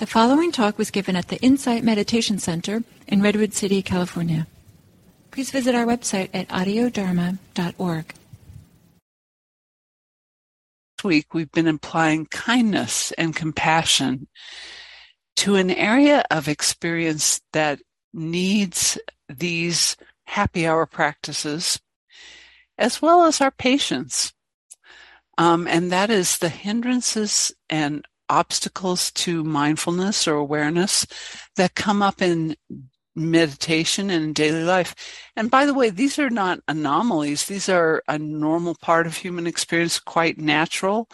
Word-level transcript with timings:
The 0.00 0.06
following 0.06 0.50
talk 0.50 0.78
was 0.78 0.90
given 0.90 1.14
at 1.14 1.28
the 1.28 1.36
Insight 1.42 1.84
Meditation 1.84 2.38
Center 2.38 2.84
in 3.06 3.20
Redwood 3.20 3.52
City, 3.52 3.82
California. 3.82 4.46
Please 5.30 5.50
visit 5.50 5.74
our 5.74 5.84
website 5.84 6.30
at 6.32 6.48
audiodharma.org. 6.48 8.14
This 10.96 11.04
week 11.04 11.34
we've 11.34 11.52
been 11.52 11.68
applying 11.68 12.24
kindness 12.24 13.12
and 13.18 13.36
compassion 13.36 14.28
to 15.36 15.56
an 15.56 15.70
area 15.70 16.24
of 16.30 16.48
experience 16.48 17.42
that 17.52 17.80
needs 18.14 18.96
these 19.28 19.98
happy 20.24 20.66
hour 20.66 20.86
practices 20.86 21.78
as 22.78 23.02
well 23.02 23.24
as 23.24 23.42
our 23.42 23.50
patience. 23.50 24.32
Um, 25.36 25.68
and 25.68 25.92
that 25.92 26.08
is 26.08 26.38
the 26.38 26.48
hindrances 26.48 27.52
and 27.68 28.06
obstacles 28.30 29.10
to 29.12 29.44
mindfulness 29.44 30.26
or 30.26 30.34
awareness 30.36 31.06
that 31.56 31.74
come 31.74 32.00
up 32.00 32.22
in 32.22 32.56
meditation 33.16 34.08
and 34.08 34.34
daily 34.34 34.62
life. 34.62 34.94
And 35.36 35.50
by 35.50 35.66
the 35.66 35.74
way, 35.74 35.90
these 35.90 36.18
are 36.18 36.30
not 36.30 36.60
anomalies. 36.68 37.44
These 37.44 37.68
are 37.68 38.02
a 38.08 38.18
normal 38.18 38.76
part 38.80 39.06
of 39.06 39.16
human 39.16 39.46
experience, 39.46 39.98
quite 39.98 40.38
natural, 40.38 41.08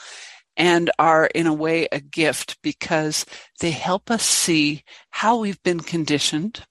and 0.56 0.90
are 0.98 1.26
in 1.26 1.46
a 1.46 1.54
way 1.54 1.88
a 1.90 2.00
gift 2.00 2.58
because 2.62 3.26
they 3.60 3.70
help 3.70 4.10
us 4.10 4.22
see 4.22 4.84
how 5.10 5.38
we've 5.38 5.62
been 5.62 5.80
conditioned 5.80 6.64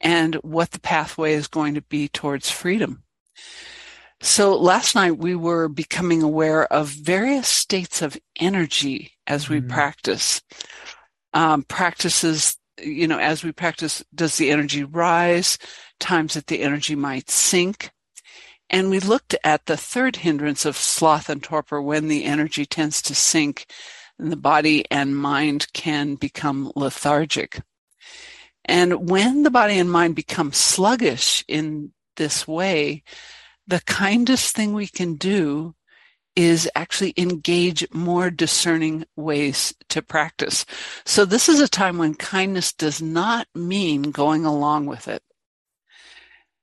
and 0.00 0.34
what 0.36 0.72
the 0.72 0.80
pathway 0.80 1.32
is 1.32 1.46
going 1.46 1.74
to 1.74 1.82
be 1.82 2.08
towards 2.08 2.50
freedom. 2.50 3.04
So 4.24 4.56
last 4.56 4.94
night 4.94 5.18
we 5.18 5.34
were 5.34 5.66
becoming 5.66 6.22
aware 6.22 6.72
of 6.72 6.86
various 6.88 7.48
states 7.48 8.02
of 8.02 8.16
energy 8.38 9.14
as 9.26 9.48
we 9.48 9.58
mm-hmm. 9.58 9.70
practice. 9.70 10.40
Um, 11.34 11.64
practices, 11.64 12.56
you 12.80 13.08
know, 13.08 13.18
as 13.18 13.42
we 13.42 13.50
practice, 13.50 14.02
does 14.14 14.36
the 14.36 14.50
energy 14.50 14.84
rise? 14.84 15.58
Times 15.98 16.34
that 16.34 16.46
the 16.46 16.62
energy 16.62 16.94
might 16.94 17.30
sink. 17.30 17.90
And 18.70 18.90
we 18.90 19.00
looked 19.00 19.34
at 19.42 19.66
the 19.66 19.76
third 19.76 20.16
hindrance 20.16 20.64
of 20.64 20.76
sloth 20.76 21.28
and 21.28 21.42
torpor 21.42 21.82
when 21.82 22.06
the 22.06 22.24
energy 22.24 22.64
tends 22.64 23.02
to 23.02 23.16
sink 23.16 23.66
and 24.20 24.30
the 24.30 24.36
body 24.36 24.84
and 24.88 25.16
mind 25.16 25.66
can 25.72 26.14
become 26.14 26.70
lethargic. 26.76 27.60
And 28.64 29.10
when 29.10 29.42
the 29.42 29.50
body 29.50 29.80
and 29.80 29.90
mind 29.90 30.14
become 30.14 30.52
sluggish 30.52 31.44
in 31.48 31.90
this 32.16 32.46
way, 32.46 33.02
the 33.66 33.80
kindest 33.86 34.54
thing 34.54 34.72
we 34.72 34.86
can 34.86 35.14
do 35.14 35.74
is 36.34 36.68
actually 36.74 37.12
engage 37.16 37.86
more 37.92 38.30
discerning 38.30 39.04
ways 39.16 39.74
to 39.90 40.00
practice. 40.00 40.64
So 41.04 41.24
this 41.24 41.48
is 41.48 41.60
a 41.60 41.68
time 41.68 41.98
when 41.98 42.14
kindness 42.14 42.72
does 42.72 43.02
not 43.02 43.46
mean 43.54 44.02
going 44.02 44.44
along 44.44 44.86
with 44.86 45.08
it. 45.08 45.22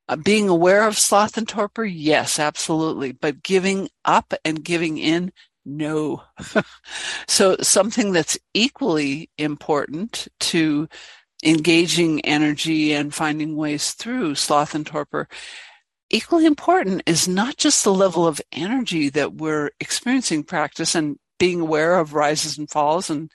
Uh, 0.08 0.16
being 0.16 0.50
aware 0.50 0.88
of 0.88 0.97
sloth 0.97 1.38
and 1.38 1.47
torpor, 1.47 1.86
yes, 1.86 2.39
absolutely. 2.39 3.11
But 3.11 3.44
giving 3.44 3.89
up 4.03 4.33
and 4.44 4.64
giving 4.64 4.97
in, 4.97 5.31
no. 5.66 6.23
so 7.27 7.55
something 7.61 8.11
that's 8.11 8.39
equally 8.55 9.30
important 9.38 10.27
to 10.39 10.89
engaging 11.44 12.22
energy 12.22 12.94
and 12.94 13.14
finding 13.14 13.55
ways 13.55 13.92
through 13.92 14.33
sloth 14.33 14.73
and 14.73 14.86
torpor 14.86 15.27
equally 16.09 16.45
important 16.45 17.03
is 17.05 17.27
not 17.27 17.57
just 17.57 17.83
the 17.83 17.93
level 17.93 18.27
of 18.27 18.41
energy 18.52 19.09
that 19.09 19.35
we're 19.35 19.71
experiencing 19.79 20.43
practice 20.43 20.95
and 20.95 21.17
being 21.38 21.61
aware 21.61 21.99
of 21.99 22.13
rises 22.13 22.57
and 22.57 22.69
falls 22.69 23.09
and 23.09 23.31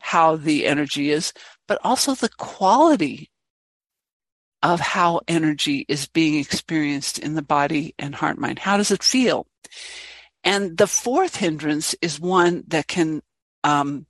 how 0.00 0.36
the 0.36 0.66
energy 0.66 1.10
is, 1.10 1.32
but 1.66 1.78
also 1.82 2.14
the 2.14 2.28
quality 2.28 3.30
of 4.62 4.80
how 4.80 5.20
energy 5.26 5.84
is 5.88 6.06
being 6.06 6.38
experienced 6.38 7.18
in 7.18 7.34
the 7.34 7.42
body 7.42 7.94
and 7.98 8.14
heart 8.14 8.38
mind. 8.38 8.58
How 8.58 8.76
does 8.76 8.90
it 8.90 9.02
feel? 9.02 9.46
And 10.44 10.76
the 10.76 10.86
fourth 10.86 11.36
hindrance 11.36 11.94
is 12.00 12.20
one 12.20 12.64
that 12.68 12.86
can 12.86 13.22
um, 13.64 14.06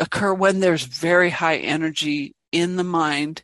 occur 0.00 0.32
when 0.32 0.60
there's 0.60 0.84
very 0.84 1.30
high 1.30 1.56
energy 1.56 2.34
in 2.52 2.76
the 2.76 2.84
mind 2.84 3.42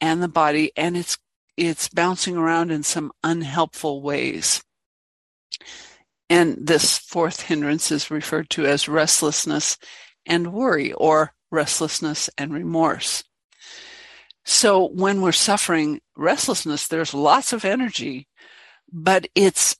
and 0.00 0.22
the 0.22 0.28
body, 0.28 0.72
and 0.76 0.96
it's 0.96 1.16
it's 1.56 1.88
bouncing 1.88 2.36
around 2.36 2.70
in 2.70 2.82
some 2.82 3.12
unhelpful 3.22 4.02
ways. 4.02 4.62
And 6.30 6.56
this 6.58 6.98
fourth 6.98 7.42
hindrance 7.42 7.90
is 7.90 8.10
referred 8.10 8.48
to 8.50 8.66
as 8.66 8.88
restlessness 8.88 9.76
and 10.24 10.52
worry 10.52 10.92
or 10.92 11.34
restlessness 11.50 12.30
and 12.38 12.52
remorse. 12.52 13.22
So 14.44 14.88
when 14.88 15.20
we're 15.20 15.32
suffering 15.32 16.00
restlessness, 16.16 16.88
there's 16.88 17.14
lots 17.14 17.52
of 17.52 17.64
energy, 17.64 18.26
but 18.90 19.28
it's, 19.34 19.76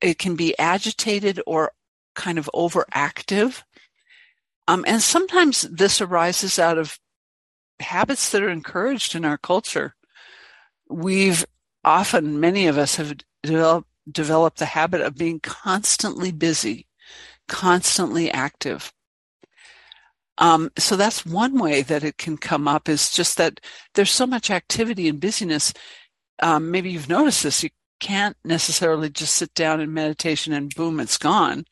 it 0.00 0.18
can 0.18 0.36
be 0.36 0.58
agitated 0.58 1.40
or 1.46 1.72
kind 2.14 2.38
of 2.38 2.50
overactive. 2.54 3.62
Um, 4.68 4.84
and 4.86 5.00
sometimes 5.00 5.62
this 5.62 6.00
arises 6.00 6.58
out 6.58 6.78
of 6.78 6.98
habits 7.80 8.30
that 8.30 8.42
are 8.42 8.50
encouraged 8.50 9.14
in 9.14 9.24
our 9.24 9.38
culture 9.38 9.94
we've 10.88 11.44
often, 11.84 12.40
many 12.40 12.66
of 12.66 12.78
us 12.78 12.96
have 12.96 13.16
developed, 13.42 13.88
developed 14.10 14.58
the 14.58 14.66
habit 14.66 15.00
of 15.00 15.16
being 15.16 15.40
constantly 15.40 16.32
busy, 16.32 16.86
constantly 17.48 18.30
active. 18.30 18.92
Um, 20.38 20.70
so 20.78 20.96
that's 20.96 21.24
one 21.24 21.58
way 21.58 21.82
that 21.82 22.04
it 22.04 22.18
can 22.18 22.36
come 22.36 22.68
up 22.68 22.88
is 22.88 23.10
just 23.10 23.38
that 23.38 23.60
there's 23.94 24.10
so 24.10 24.26
much 24.26 24.50
activity 24.50 25.08
and 25.08 25.20
busyness. 25.20 25.72
Um, 26.42 26.70
maybe 26.70 26.90
you've 26.90 27.08
noticed 27.08 27.42
this. 27.42 27.62
You 27.62 27.70
can't 28.00 28.36
necessarily 28.44 29.08
just 29.08 29.34
sit 29.34 29.54
down 29.54 29.80
in 29.80 29.94
meditation 29.94 30.52
and 30.52 30.74
boom, 30.74 31.00
it's 31.00 31.16
gone. 31.16 31.64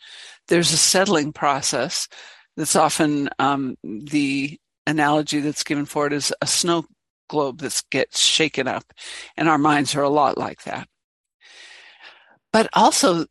There's 0.48 0.72
a 0.72 0.78
settling 0.78 1.32
process 1.32 2.08
that's 2.56 2.76
often 2.76 3.28
um, 3.38 3.76
the 3.82 4.58
analogy 4.86 5.40
that's 5.40 5.64
given 5.64 5.84
for 5.84 6.06
it 6.06 6.12
is 6.12 6.32
a 6.40 6.46
snow 6.46 6.84
globe 7.28 7.58
that 7.58 7.82
gets 7.90 8.20
shaken 8.20 8.68
up. 8.68 8.84
And 9.36 9.48
our 9.48 9.58
minds 9.58 9.94
are 9.94 10.02
a 10.02 10.08
lot 10.08 10.38
like 10.38 10.62
that. 10.64 10.88
But 12.52 12.68
also, 12.72 13.26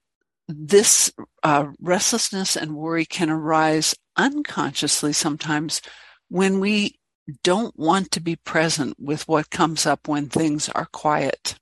this 0.48 1.12
uh, 1.44 1.68
restlessness 1.80 2.56
and 2.56 2.76
worry 2.76 3.06
can 3.06 3.30
arise 3.30 3.96
unconsciously 4.18 5.14
sometimes 5.14 5.81
when 6.30 6.59
we 6.59 7.00
don't 7.44 7.78
want 7.80 8.12
to 8.12 8.20
be 8.20 8.36
present 8.36 8.96
with 9.00 9.28
what 9.28 9.50
comes 9.50 9.86
up 9.86 10.08
when 10.08 10.28
things 10.28 10.68
are 10.70 10.88
quiet. 10.92 11.56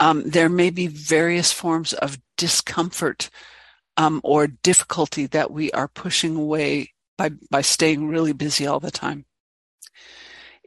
Um, 0.00 0.22
there 0.24 0.48
may 0.48 0.70
be 0.70 0.86
various 0.86 1.52
forms 1.52 1.92
of 1.92 2.18
discomfort 2.36 3.28
um, 3.96 4.20
or 4.24 4.46
difficulty 4.46 5.26
that 5.26 5.50
we 5.50 5.70
are 5.72 5.88
pushing 5.88 6.36
away 6.36 6.92
by, 7.18 7.32
by 7.50 7.60
staying 7.60 8.08
really 8.08 8.32
busy 8.32 8.66
all 8.66 8.80
the 8.80 8.92
time 8.92 9.26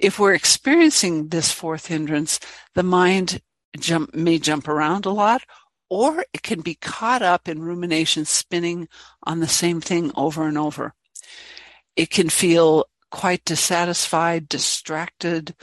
if 0.02 0.18
we're 0.18 0.34
experiencing 0.34 1.28
this 1.28 1.52
fourth 1.52 1.86
hindrance, 1.86 2.40
the 2.74 2.84
mind 2.84 3.42
jump, 3.80 4.14
may 4.16 4.40
jump 4.40 4.68
around 4.68 5.06
a 5.06 5.12
lot, 5.12 5.44
or 5.90 6.26
it 6.34 6.42
can 6.42 6.62
be 6.62 6.76
caught 6.76 7.22
up 7.22 7.48
in 7.48 7.62
rumination 7.62 8.26
spinning 8.26 8.88
on 9.24 9.40
the 9.40 9.48
same 9.48 9.80
thing 9.80 10.12
over 10.16 10.48
and 10.48 10.58
over. 10.58 10.94
It 11.96 12.10
can 12.10 12.30
feel 12.30 12.86
quite 13.12 13.46
dissatisfied, 13.46 14.50
distracted, 14.50 15.54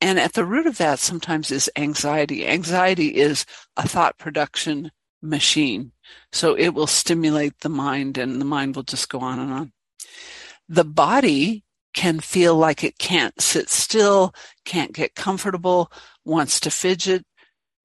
and 0.00 0.18
at 0.18 0.32
the 0.32 0.44
root 0.44 0.66
of 0.66 0.78
that 0.78 0.98
sometimes 0.98 1.50
is 1.50 1.70
anxiety. 1.76 2.46
Anxiety 2.46 3.16
is 3.16 3.44
a 3.76 3.86
thought 3.86 4.16
production 4.18 4.90
machine. 5.20 5.92
So 6.32 6.54
it 6.54 6.70
will 6.70 6.86
stimulate 6.86 7.60
the 7.60 7.68
mind 7.68 8.18
and 8.18 8.40
the 8.40 8.44
mind 8.44 8.76
will 8.76 8.82
just 8.82 9.08
go 9.08 9.20
on 9.20 9.38
and 9.38 9.52
on. 9.52 9.72
The 10.68 10.84
body 10.84 11.63
can 11.94 12.20
feel 12.20 12.56
like 12.56 12.84
it 12.84 12.98
can't 12.98 13.40
sit 13.40 13.70
still, 13.70 14.34
can't 14.64 14.92
get 14.92 15.14
comfortable, 15.14 15.90
wants 16.24 16.60
to 16.60 16.70
fidget, 16.70 17.24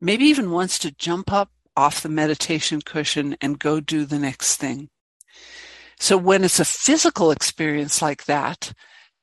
maybe 0.02 0.26
even 0.26 0.52
wants 0.52 0.80
to 0.80 0.92
jump 0.92 1.32
up 1.32 1.52
off 1.78 2.02
the 2.02 2.10
meditation 2.10 2.82
cushion 2.82 3.38
and 3.40 3.60
go 3.60 3.80
do 3.80 4.06
the 4.06 4.20
next 4.20 4.58
thing. 4.58 4.90
So 6.00 6.18
when 6.18 6.44
it's 6.44 6.60
a 6.60 6.66
physical 6.66 7.32
experience 7.32 8.02
like 8.02 8.26
that, 8.26 8.74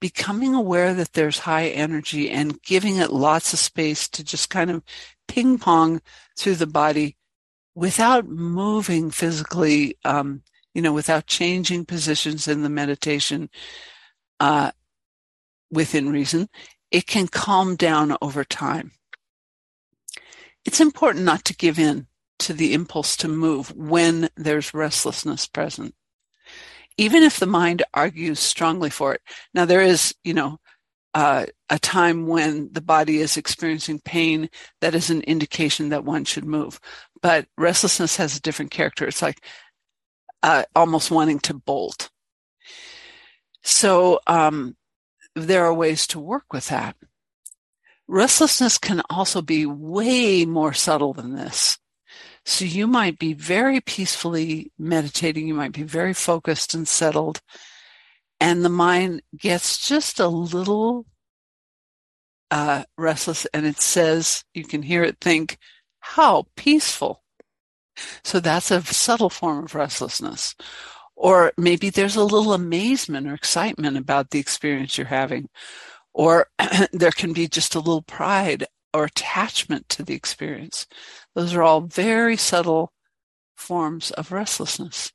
becoming 0.01 0.55
aware 0.55 0.95
that 0.95 1.15
there's 1.15 1.41
high 1.41 1.69
energy 1.69 2.31
and 2.31 2.63
giving 2.63 2.97
it 2.97 3.13
lots 3.13 3.53
of 3.53 3.59
space 3.59 4.09
to 4.11 4.23
just 4.23 4.51
kind 4.51 4.71
of 4.71 4.83
ping 5.27 5.59
pong 5.59 6.01
through 6.39 6.57
the 6.57 6.67
body 6.67 7.17
without 7.75 8.27
moving 8.27 9.11
physically, 9.11 9.97
um, 10.05 10.43
you 10.75 10.83
know, 10.83 10.93
without 10.93 11.27
changing 11.27 11.85
positions 11.85 12.47
in 12.47 12.63
the 12.63 12.71
meditation, 12.71 13.49
uh, 14.41 14.71
within 15.77 16.11
reason, 16.11 16.49
it 16.91 17.07
can 17.07 17.29
calm 17.29 17.77
down 17.77 18.17
over 18.23 18.45
time. 18.45 18.93
It's 20.65 20.81
important 20.81 21.25
not 21.25 21.45
to 21.47 21.57
give 21.57 21.79
in 21.79 22.09
to 22.41 22.53
the 22.55 22.75
impulse 22.75 23.17
to 23.19 23.29
move 23.29 23.75
when 23.77 24.29
there's 24.37 24.75
restlessness 24.75 25.47
present. 25.47 25.95
even 26.99 27.23
if 27.23 27.39
the 27.39 27.47
mind 27.47 27.83
argues 27.95 28.41
strongly 28.41 28.91
for 28.91 29.15
it. 29.15 29.21
Now, 29.55 29.65
there 29.67 29.83
is, 29.83 30.15
you 30.25 30.35
know, 30.35 30.59
uh, 31.15 31.47
a 31.71 31.79
time 31.79 32.27
when 32.27 32.71
the 32.73 32.83
body 32.83 33.19
is 33.21 33.37
experiencing 33.37 34.01
pain 34.01 34.51
that 34.81 34.95
is 34.95 35.11
an 35.11 35.23
indication 35.23 35.91
that 35.91 36.05
one 36.05 36.25
should 36.25 36.45
move. 36.45 36.81
But 37.23 37.47
restlessness 37.59 38.17
has 38.17 38.37
a 38.37 38.43
different 38.43 38.71
character. 38.71 39.07
It's 39.07 39.23
like 39.23 39.45
uh, 40.43 40.65
almost 40.75 41.11
wanting 41.11 41.41
to 41.41 41.55
bolt. 41.55 42.11
So 43.65 44.21
um, 44.27 44.77
there 45.37 45.67
are 45.67 45.75
ways 45.75 46.07
to 46.09 46.19
work 46.19 46.53
with 46.53 46.69
that. 46.69 46.97
Restlessness 48.09 48.79
can 48.79 49.03
also 49.11 49.43
be 49.43 49.67
way 49.67 50.47
more 50.47 50.73
subtle 50.73 51.13
than 51.13 51.37
this. 51.37 51.79
So 52.45 52.65
you 52.65 52.87
might 52.87 53.19
be 53.19 53.35
very 53.35 53.81
peacefully 53.81 54.73
meditating. 54.79 55.47
You 55.47 55.55
might 55.55 55.73
be 55.73 55.83
very 55.83 56.15
focused 56.15 56.75
and 56.75 56.89
settled. 56.89 57.41
And 58.41 58.65
the 58.65 58.71
mind 58.71 59.23
gets 59.37 59.87
just 59.87 60.21
a 60.21 60.29
little 60.29 61.05
uh, 62.51 62.85
restless 62.97 63.47
and 63.47 63.67
it 63.67 63.81
says, 63.81 64.45
you 64.55 64.65
can 64.65 64.83
hear 64.83 65.03
it 65.03 65.19
think, 65.21 65.59
how 66.01 66.47
peaceful. 66.57 67.23
So 68.25 68.41
that's 68.41 68.71
a 68.71 68.83
subtle 68.83 69.31
form 69.31 69.65
of 69.65 69.75
restlessness. 69.75 70.55
Or 71.17 71.53
maybe 71.57 71.91
there's 71.91 72.17
a 72.17 72.25
little 72.25 72.53
amazement 72.53 73.27
or 73.27 73.35
excitement 73.35 73.97
about 73.97 74.31
the 74.31 74.39
experience 74.39 74.99
you're 74.99 75.07
having. 75.07 75.49
Or 76.13 76.49
there 76.93 77.11
can 77.11 77.33
be 77.33 77.49
just 77.49 77.75
a 77.75 77.81
little 77.81 78.03
pride 78.03 78.67
or 78.93 79.05
attachment 79.05 79.89
to 79.91 80.03
the 80.03 80.15
experience. 80.15 80.87
Those 81.35 81.55
are 81.55 81.63
all 81.63 81.81
very 81.81 82.37
subtle 82.37 82.93
forms 83.57 84.11
of 84.13 84.31
restlessness. 84.31 85.13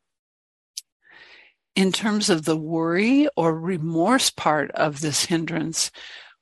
In 1.76 1.92
terms 1.92 2.30
of 2.30 2.46
the 2.46 2.58
worry 2.58 3.30
or 3.38 3.58
remorse 3.58 4.30
part 4.30 4.72
of 4.72 5.00
this 5.00 5.26
hindrance, 5.26 5.92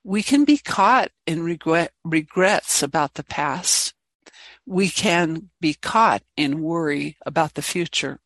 we 0.03 0.23
can 0.23 0.43
be 0.43 0.57
caught 0.57 1.11
in 1.27 1.43
regret, 1.43 1.91
regrets 2.03 2.81
about 2.81 3.13
the 3.13 3.23
past. 3.23 3.93
We 4.65 4.89
can 4.89 5.49
be 5.61 5.75
caught 5.75 6.23
in 6.35 6.61
worry 6.61 7.17
about 7.25 7.53
the 7.53 7.61
future. 7.61 8.19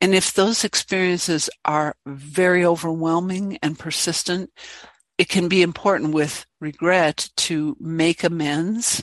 And 0.00 0.14
if 0.14 0.34
those 0.34 0.64
experiences 0.64 1.48
are 1.64 1.96
very 2.06 2.64
overwhelming 2.64 3.58
and 3.62 3.78
persistent, 3.78 4.50
it 5.18 5.28
can 5.28 5.48
be 5.48 5.62
important 5.62 6.12
with 6.12 6.44
regret 6.60 7.30
to 7.36 7.76
make 7.80 8.22
amends, 8.22 9.02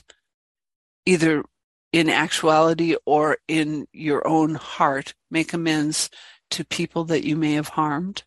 either 1.04 1.44
in 1.92 2.08
actuality 2.08 2.96
or 3.04 3.38
in 3.48 3.86
your 3.92 4.26
own 4.26 4.54
heart, 4.54 5.14
make 5.30 5.52
amends 5.52 6.10
to 6.50 6.64
people 6.64 7.04
that 7.04 7.24
you 7.24 7.36
may 7.36 7.52
have 7.54 7.68
harmed. 7.68 8.22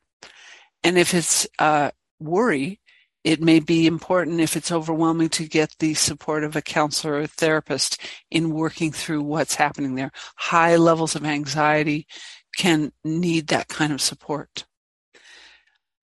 And 0.83 0.97
if 0.97 1.13
it's 1.13 1.47
uh, 1.59 1.91
worry, 2.19 2.79
it 3.23 3.41
may 3.41 3.59
be 3.59 3.87
important 3.87 4.39
if 4.39 4.55
it's 4.55 4.71
overwhelming 4.71 5.29
to 5.29 5.47
get 5.47 5.75
the 5.79 5.93
support 5.95 6.45
of 6.45 6.55
a 6.55 6.61
counselor 6.61 7.15
or 7.21 7.27
therapist 7.27 8.01
in 8.31 8.51
working 8.51 8.91
through 8.91 9.21
what's 9.21 9.55
happening 9.55 9.95
there. 9.95 10.11
High 10.37 10.77
levels 10.77 11.15
of 11.15 11.25
anxiety 11.25 12.07
can 12.57 12.91
need 13.03 13.47
that 13.47 13.67
kind 13.67 13.93
of 13.93 14.01
support. 14.01 14.65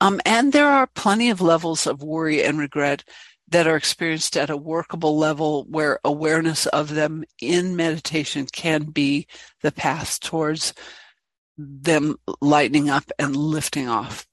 Um, 0.01 0.21
and 0.25 0.53
there 0.53 0.69
are 0.69 0.87
plenty 0.87 1.31
of 1.31 1.41
levels 1.41 1.87
of 1.87 2.03
worry 2.03 2.43
and 2.43 2.59
regret 2.59 3.05
that 3.49 3.67
are 3.67 3.77
experienced 3.77 4.37
at 4.37 4.51
a 4.51 4.57
workable 4.57 5.17
level 5.17 5.65
where 5.69 6.01
awareness 6.05 6.67
of 6.67 6.95
them 6.95 7.25
in 7.41 7.77
meditation 7.77 8.47
can 8.47 8.85
be 8.85 9.27
the 9.63 9.73
path 9.73 10.19
towards 10.21 10.73
them 11.57 12.17
lightening 12.41 12.91
up 12.91 13.05
and 13.19 13.37
lifting 13.37 13.89
off. 13.89 14.27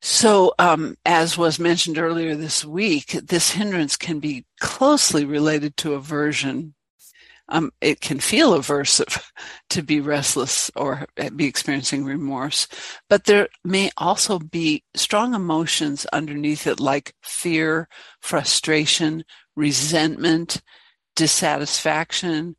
So, 0.00 0.54
um, 0.58 0.96
as 1.04 1.36
was 1.36 1.58
mentioned 1.58 1.98
earlier 1.98 2.36
this 2.36 2.64
week, 2.64 3.12
this 3.12 3.50
hindrance 3.50 3.96
can 3.96 4.20
be 4.20 4.44
closely 4.60 5.24
related 5.24 5.76
to 5.78 5.94
aversion 5.94 6.74
um, 7.48 7.70
it 7.80 8.00
can 8.00 8.20
feel 8.20 8.52
aversive 8.52 9.22
to 9.70 9.82
be 9.82 10.00
restless 10.00 10.70
or 10.76 11.06
be 11.34 11.46
experiencing 11.46 12.04
remorse, 12.04 12.68
but 13.08 13.24
there 13.24 13.48
may 13.64 13.90
also 13.96 14.38
be 14.38 14.84
strong 14.94 15.34
emotions 15.34 16.06
underneath 16.12 16.66
it 16.66 16.80
like 16.80 17.14
fear, 17.22 17.88
frustration, 18.20 19.24
resentment, 19.56 20.60
dissatisfaction, 21.16 22.56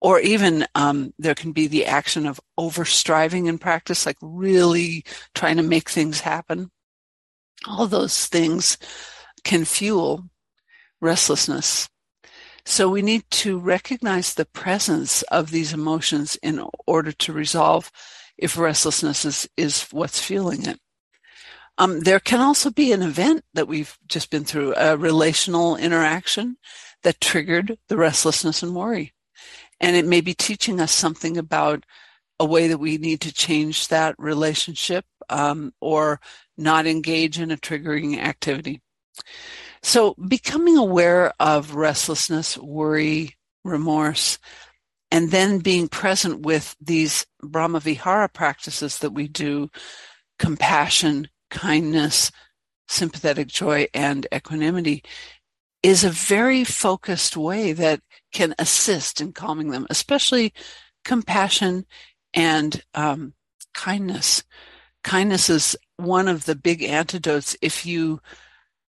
or 0.00 0.20
even 0.20 0.66
um, 0.74 1.14
there 1.18 1.34
can 1.34 1.52
be 1.52 1.66
the 1.66 1.86
action 1.86 2.26
of 2.26 2.38
overstriving 2.60 3.48
in 3.48 3.56
practice, 3.56 4.04
like 4.04 4.18
really 4.20 5.02
trying 5.34 5.56
to 5.56 5.62
make 5.62 5.88
things 5.88 6.20
happen. 6.20 6.70
All 7.66 7.86
those 7.86 8.26
things 8.26 8.76
can 9.44 9.64
fuel 9.64 10.28
restlessness. 11.00 11.88
So 12.66 12.88
we 12.88 13.02
need 13.02 13.24
to 13.30 13.58
recognize 13.58 14.34
the 14.34 14.46
presence 14.46 15.22
of 15.24 15.50
these 15.50 15.72
emotions 15.72 16.36
in 16.42 16.64
order 16.86 17.12
to 17.12 17.32
resolve 17.32 17.90
if 18.38 18.58
restlessness 18.58 19.24
is, 19.24 19.48
is 19.56 19.82
what's 19.92 20.20
fueling 20.20 20.66
it. 20.66 20.80
Um, 21.76 22.00
there 22.00 22.20
can 22.20 22.40
also 22.40 22.70
be 22.70 22.92
an 22.92 23.02
event 23.02 23.44
that 23.54 23.68
we've 23.68 23.96
just 24.06 24.30
been 24.30 24.44
through, 24.44 24.74
a 24.76 24.96
relational 24.96 25.76
interaction 25.76 26.56
that 27.02 27.20
triggered 27.20 27.78
the 27.88 27.96
restlessness 27.96 28.62
and 28.62 28.74
worry. 28.74 29.12
And 29.80 29.96
it 29.96 30.06
may 30.06 30.20
be 30.20 30.34
teaching 30.34 30.80
us 30.80 30.92
something 30.92 31.36
about 31.36 31.84
a 32.38 32.44
way 32.44 32.68
that 32.68 32.78
we 32.78 32.96
need 32.98 33.20
to 33.22 33.32
change 33.32 33.88
that 33.88 34.14
relationship 34.18 35.04
um, 35.28 35.72
or 35.80 36.20
not 36.56 36.86
engage 36.86 37.38
in 37.38 37.50
a 37.50 37.56
triggering 37.56 38.18
activity. 38.18 38.80
So 39.84 40.14
becoming 40.14 40.78
aware 40.78 41.34
of 41.38 41.74
restlessness, 41.74 42.56
worry, 42.56 43.36
remorse, 43.64 44.38
and 45.10 45.30
then 45.30 45.58
being 45.58 45.88
present 45.88 46.40
with 46.40 46.74
these 46.80 47.26
Brahmavihara 47.42 48.32
practices 48.32 49.00
that 49.00 49.10
we 49.10 49.28
do, 49.28 49.68
compassion, 50.38 51.28
kindness, 51.50 52.32
sympathetic 52.88 53.48
joy, 53.48 53.86
and 53.92 54.26
equanimity 54.34 55.04
is 55.82 56.02
a 56.02 56.10
very 56.10 56.64
focused 56.64 57.36
way 57.36 57.74
that 57.74 58.00
can 58.32 58.54
assist 58.58 59.20
in 59.20 59.34
calming 59.34 59.68
them, 59.68 59.86
especially 59.90 60.54
compassion 61.04 61.84
and 62.32 62.82
um, 62.94 63.34
kindness. 63.74 64.44
Kindness 65.04 65.50
is 65.50 65.76
one 65.98 66.26
of 66.26 66.46
the 66.46 66.56
big 66.56 66.82
antidotes 66.82 67.54
if 67.60 67.84
you 67.84 68.22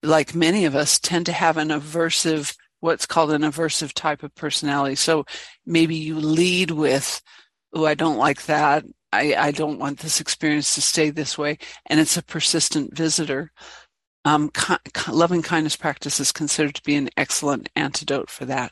like 0.06 0.36
many 0.36 0.66
of 0.66 0.76
us, 0.76 1.00
tend 1.00 1.26
to 1.28 1.34
have 1.34 1.58
an 1.58 1.70
aversive, 1.70 2.56
what's 2.80 3.06
called 3.06 3.32
an 3.32 3.42
aversive 3.42 3.94
type 3.94 4.24
of 4.24 4.34
personality. 4.36 4.96
So 4.96 5.26
maybe 5.66 5.96
you 5.96 6.20
lead 6.20 6.72
with, 6.72 7.22
oh, 7.74 7.86
I 7.86 7.96
don't 7.96 8.18
like 8.18 8.46
that. 8.46 8.86
I, 9.12 9.36
I 9.36 9.52
don't 9.52 9.80
want 9.80 10.00
this 10.00 10.20
experience 10.20 10.76
to 10.76 10.82
stay 10.82 11.10
this 11.10 11.38
way. 11.38 11.58
And 11.86 12.00
it's 12.00 12.18
a 12.18 12.24
persistent 12.24 12.96
visitor. 12.96 13.52
Um, 14.26 14.52
loving 15.10 15.42
kindness 15.42 15.76
practice 15.76 16.20
is 16.20 16.32
considered 16.32 16.76
to 16.76 16.84
be 16.84 16.96
an 16.96 17.10
excellent 17.16 17.70
antidote 17.76 18.30
for 18.30 18.46
that. 18.46 18.72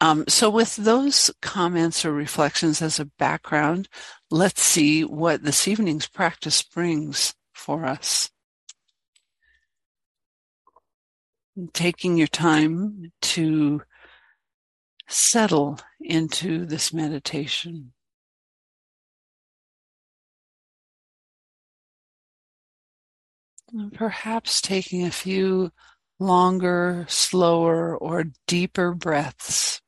Um, 0.00 0.24
so, 0.28 0.50
with 0.50 0.76
those 0.76 1.30
comments 1.40 2.04
or 2.04 2.12
reflections 2.12 2.82
as 2.82 2.98
a 2.98 3.06
background, 3.18 3.88
let's 4.30 4.60
see 4.60 5.04
what 5.04 5.42
this 5.42 5.68
evening's 5.68 6.08
practice 6.08 6.62
brings 6.62 7.34
for 7.54 7.86
us. 7.86 8.30
Taking 11.72 12.16
your 12.16 12.26
time 12.26 13.12
to 13.22 13.82
settle 15.08 15.78
into 16.00 16.66
this 16.66 16.92
meditation. 16.92 17.92
And 23.72 23.92
perhaps 23.92 24.60
taking 24.60 25.04
a 25.04 25.10
few 25.10 25.70
longer, 26.20 27.06
slower, 27.08 27.96
or 27.96 28.26
deeper 28.46 28.94
breaths. 28.94 29.80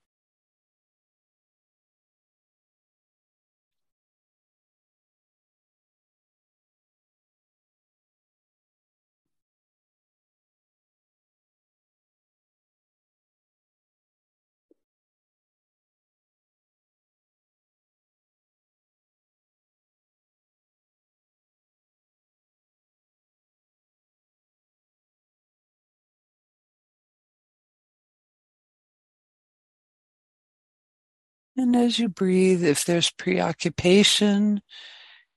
And 31.56 31.74
as 31.74 31.98
you 31.98 32.08
breathe, 32.08 32.62
if 32.62 32.84
there's 32.84 33.10
preoccupation 33.10 34.60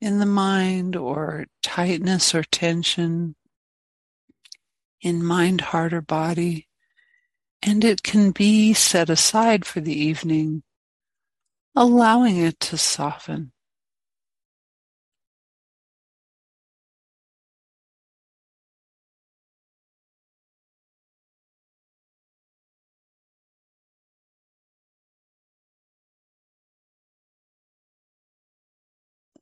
in 0.01 0.19
the 0.19 0.25
mind 0.25 0.95
or 0.95 1.45
tightness 1.63 2.35
or 2.35 2.43
tension 2.43 3.35
in 5.01 5.23
mind, 5.23 5.61
heart, 5.61 5.93
or 5.93 6.01
body, 6.01 6.67
and 7.61 7.83
it 7.85 8.03
can 8.03 8.31
be 8.31 8.73
set 8.73 9.09
aside 9.09 9.63
for 9.65 9.79
the 9.79 9.97
evening, 9.97 10.63
allowing 11.75 12.37
it 12.37 12.59
to 12.59 12.77
soften. 12.77 13.53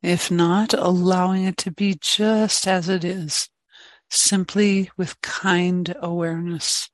If 0.01 0.29
not, 0.29 0.73
allowing 0.73 1.45
it 1.45 1.57
to 1.57 1.71
be 1.71 1.97
just 1.99 2.67
as 2.67 2.87
it 2.87 3.03
is, 3.03 3.49
simply 4.09 4.91
with 4.97 5.19
kind 5.21 5.95
awareness. 5.99 6.89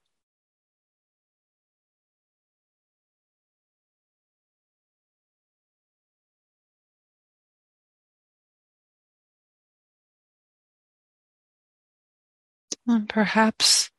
And 12.87 13.07
perhaps 13.07 13.89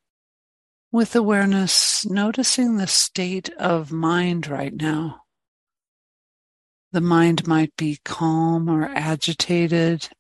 with 0.93 1.17
awareness, 1.17 2.07
noticing 2.07 2.77
the 2.77 2.87
state 2.87 3.49
of 3.55 3.91
mind 3.91 4.47
right 4.47 4.75
now. 4.75 5.24
The 6.95 7.01
mind 7.01 7.49
might 7.49 7.75
be 7.77 7.99
calm 8.05 8.69
or 8.69 8.85
agitated. 8.85 10.11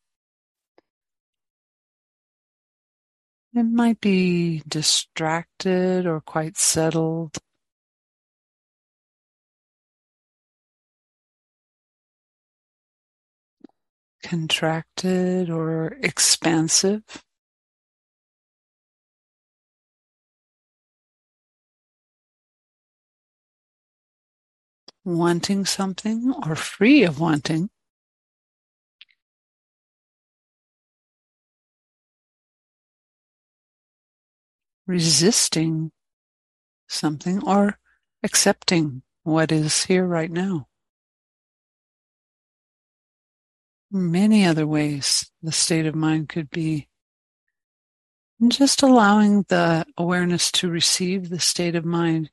It 3.54 3.62
might 3.62 4.00
be 4.00 4.61
distracted 4.66 6.04
or 6.04 6.21
quite 6.21 6.57
settled. 6.57 7.38
Contracted 14.25 15.50
or 15.50 15.97
expansive. 16.02 17.04
Wanting 25.04 25.64
something 25.66 26.34
or 26.46 26.54
free 26.56 27.04
of 27.04 27.20
wanting. 27.20 27.70
Resisting 34.87 35.92
something 36.88 37.42
or 37.46 37.78
accepting 38.23 39.02
what 39.23 39.50
is 39.50 39.84
here 39.84 40.06
right 40.06 40.30
now. 40.30 40.68
Many 43.90 44.44
other 44.44 44.66
ways 44.66 45.30
the 45.42 45.52
state 45.52 45.87
of 45.87 45.94
mind 45.94 46.28
could 46.28 46.50
be. 46.50 46.88
Just 48.49 48.82
allowing 48.82 49.44
the 49.49 49.87
awareness 49.96 50.50
to 50.52 50.68
receive 50.68 51.28
the 51.28 51.38
state 51.38 51.76
of 51.76 51.84
mind 51.84 52.30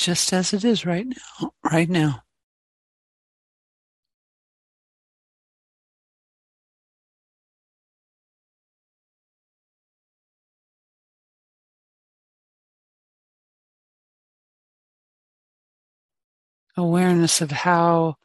just 0.00 0.32
as 0.32 0.54
it 0.54 0.64
is 0.64 0.86
right 0.86 1.06
now, 1.06 1.52
right 1.62 1.88
now. 1.88 2.22
Awareness 16.78 17.42
of 17.42 17.50
how 17.50 18.16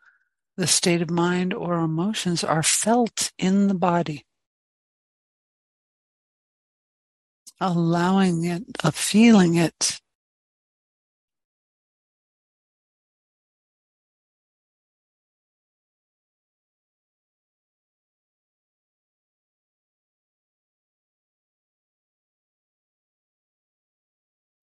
the 0.56 0.66
state 0.68 1.02
of 1.02 1.10
mind 1.12 1.54
or 1.54 1.80
emotions 1.80 2.42
are 2.42 2.64
felt 2.64 3.34
in 3.38 3.68
the 3.68 3.74
body. 3.74 4.26
Allowing 7.60 8.46
it, 8.46 8.64
of 8.82 8.96
feeling 8.96 9.56
it 9.56 10.00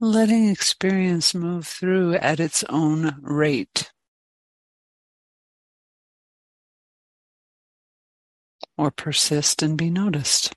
letting 0.02 0.49
experience 0.49 1.32
move 1.32 1.64
through 1.64 2.14
at 2.14 2.40
its 2.40 2.64
own 2.68 3.16
rate. 3.23 3.92
Or 8.76 8.90
persist 8.90 9.62
and 9.62 9.78
be 9.78 9.90
noticed. 9.90 10.52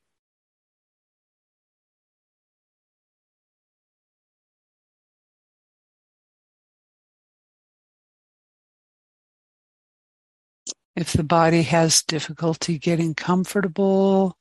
If 10.96 11.14
the 11.14 11.24
body 11.24 11.62
has 11.62 12.02
difficulty 12.02 12.80
getting 12.80 13.14
comfortable 13.14 14.40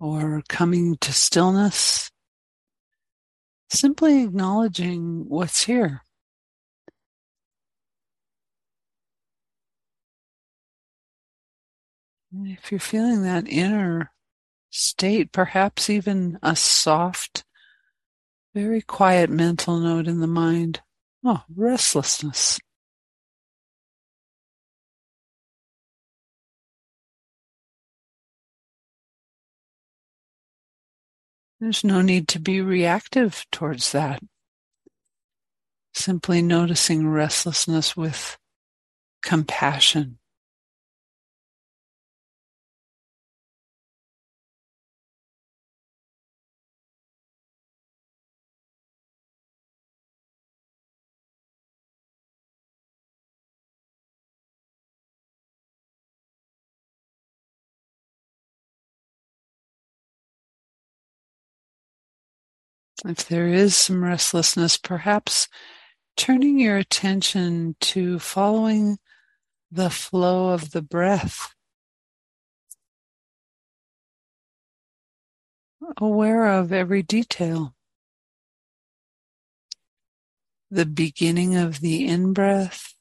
or 0.00 0.42
coming 0.48 0.96
to 1.02 1.12
stillness, 1.12 2.10
simply 3.68 4.22
acknowledging 4.22 5.24
what's 5.28 5.64
here. 5.64 6.02
If 12.44 12.70
you're 12.70 12.80
feeling 12.80 13.22
that 13.22 13.48
inner 13.48 14.12
state, 14.70 15.32
perhaps 15.32 15.88
even 15.88 16.38
a 16.42 16.54
soft, 16.54 17.44
very 18.54 18.82
quiet 18.82 19.30
mental 19.30 19.78
note 19.78 20.06
in 20.06 20.20
the 20.20 20.26
mind. 20.26 20.82
Oh, 21.24 21.42
restlessness. 21.54 22.58
There's 31.66 31.82
no 31.82 32.00
need 32.00 32.28
to 32.28 32.38
be 32.38 32.60
reactive 32.60 33.44
towards 33.50 33.90
that. 33.90 34.22
Simply 35.92 36.40
noticing 36.40 37.08
restlessness 37.08 37.96
with 37.96 38.38
compassion. 39.20 40.20
If 63.04 63.28
there 63.28 63.48
is 63.48 63.76
some 63.76 64.02
restlessness, 64.02 64.76
perhaps 64.76 65.48
turning 66.16 66.58
your 66.58 66.78
attention 66.78 67.76
to 67.80 68.18
following 68.18 68.98
the 69.70 69.90
flow 69.90 70.48
of 70.48 70.70
the 70.70 70.82
breath. 70.82 71.54
Aware 75.98 76.46
of 76.46 76.72
every 76.72 77.02
detail. 77.02 77.74
The 80.70 80.86
beginning 80.86 81.54
of 81.54 81.80
the 81.80 82.06
in 82.06 82.32
breath, 82.32 82.94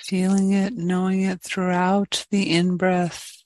feeling 0.00 0.52
it, 0.52 0.72
knowing 0.72 1.22
it 1.22 1.42
throughout 1.42 2.26
the 2.30 2.50
in 2.50 2.76
breath. 2.76 3.37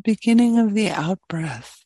Beginning 0.00 0.58
of 0.58 0.74
the 0.74 0.90
out 0.90 1.20
breath, 1.28 1.84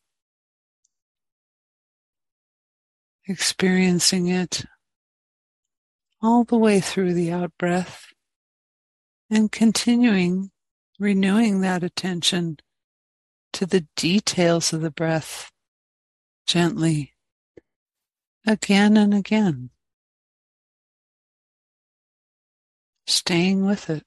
experiencing 3.26 4.28
it 4.28 4.64
all 6.22 6.44
the 6.44 6.58
way 6.58 6.80
through 6.80 7.14
the 7.14 7.32
out 7.32 7.52
breath 7.58 8.06
and 9.30 9.52
continuing 9.52 10.50
renewing 10.98 11.60
that 11.60 11.82
attention 11.82 12.56
to 13.52 13.66
the 13.66 13.86
details 13.96 14.72
of 14.72 14.80
the 14.80 14.90
breath 14.90 15.50
gently 16.46 17.12
again 18.46 18.96
and 18.96 19.14
again, 19.14 19.70
staying 23.06 23.64
with 23.64 23.88
it. 23.90 24.04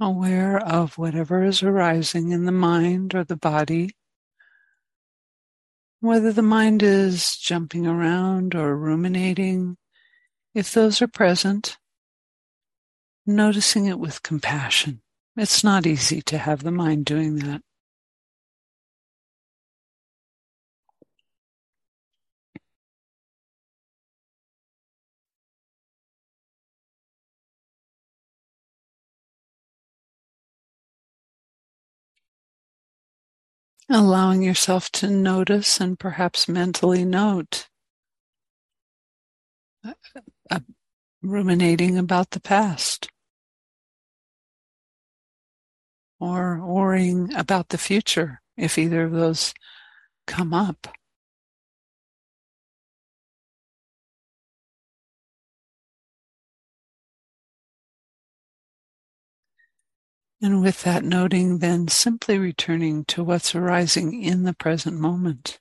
Aware 0.00 0.58
of 0.58 0.96
whatever 0.98 1.44
is 1.44 1.62
arising 1.62 2.32
in 2.32 2.46
the 2.46 2.52
mind 2.52 3.14
or 3.14 3.24
the 3.24 3.36
body, 3.36 3.94
whether 6.00 6.32
the 6.32 6.42
mind 6.42 6.82
is 6.82 7.36
jumping 7.36 7.86
around 7.86 8.54
or 8.54 8.76
ruminating, 8.76 9.76
if 10.54 10.72
those 10.72 11.02
are 11.02 11.08
present, 11.08 11.76
noticing 13.26 13.86
it 13.86 13.98
with 13.98 14.22
compassion. 14.22 15.02
It's 15.36 15.62
not 15.62 15.86
easy 15.86 16.22
to 16.22 16.38
have 16.38 16.62
the 16.62 16.72
mind 16.72 17.04
doing 17.04 17.36
that. 17.36 17.62
Allowing 33.88 34.42
yourself 34.42 34.90
to 34.90 35.08
notice 35.08 35.80
and 35.80 35.98
perhaps 35.98 36.48
mentally 36.48 37.04
note 37.04 37.68
uh, 39.84 39.92
uh, 40.50 40.60
ruminating 41.22 41.98
about 41.98 42.30
the 42.30 42.40
past 42.40 43.08
or 46.20 46.60
worrying 46.64 47.34
about 47.34 47.70
the 47.70 47.78
future 47.78 48.40
if 48.56 48.78
either 48.78 49.04
of 49.04 49.12
those 49.12 49.54
come 50.26 50.52
up. 50.52 50.88
And 60.42 60.62
with 60.62 60.84
that 60.84 61.04
noting, 61.04 61.58
then 61.58 61.88
simply 61.88 62.38
returning 62.38 63.04
to 63.06 63.24
what's 63.24 63.56
arising 63.56 64.22
in 64.22 64.44
the 64.44 64.54
present 64.54 65.00
moment. 65.00 65.58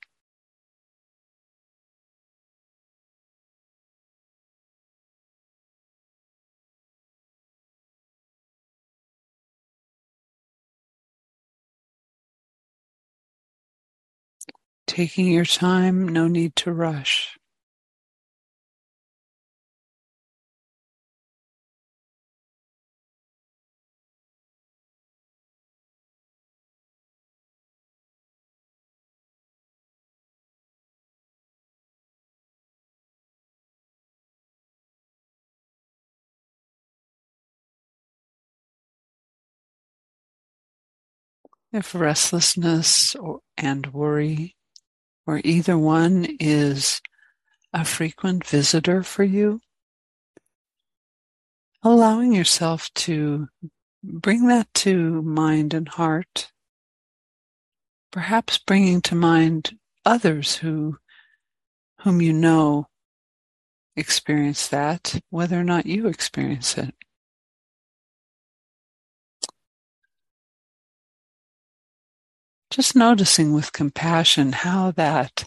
Taking 14.87 15.27
your 15.27 15.45
time, 15.45 16.07
no 16.09 16.29
need 16.29 16.55
to 16.57 16.73
rush. 16.73 17.38
If 41.71 41.93
restlessness 41.93 43.13
or, 43.15 43.41
and 43.55 43.93
worry, 43.93 44.55
or 45.27 45.39
either 45.43 45.77
one, 45.77 46.25
is 46.39 46.99
a 47.71 47.85
frequent 47.85 48.45
visitor 48.45 49.03
for 49.03 49.23
you, 49.23 49.61
allowing 51.83 52.33
yourself 52.33 52.91
to 52.95 53.49
bring 54.03 54.47
that 54.47 54.73
to 54.73 55.21
mind 55.21 55.75
and 55.75 55.87
heart, 55.87 56.51
perhaps 58.11 58.57
bringing 58.57 59.01
to 59.01 59.15
mind 59.15 59.77
others 60.05 60.55
who, 60.55 60.97
whom 61.99 62.19
you 62.19 62.33
know 62.33 62.87
experience 63.95 64.67
that, 64.69 65.21
whether 65.29 65.59
or 65.59 65.63
not 65.63 65.85
you 65.85 66.07
experience 66.07 66.79
it. 66.79 66.95
Just 72.79 72.95
noticing 72.95 73.51
with 73.51 73.73
compassion 73.73 74.53
how 74.53 74.91
that 74.91 75.43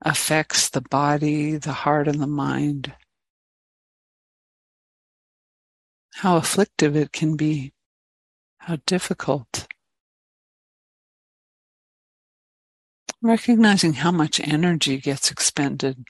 affects 0.00 0.68
the 0.68 0.80
body, 0.80 1.56
the 1.56 1.72
heart, 1.72 2.06
and 2.06 2.22
the 2.22 2.28
mind. 2.28 2.94
How 6.14 6.36
afflictive 6.36 6.94
it 6.94 7.10
can 7.10 7.36
be, 7.36 7.72
how 8.58 8.78
difficult. 8.86 9.66
Recognizing 13.20 13.94
how 13.94 14.12
much 14.12 14.38
energy 14.38 14.98
gets 14.98 15.32
expended, 15.32 16.04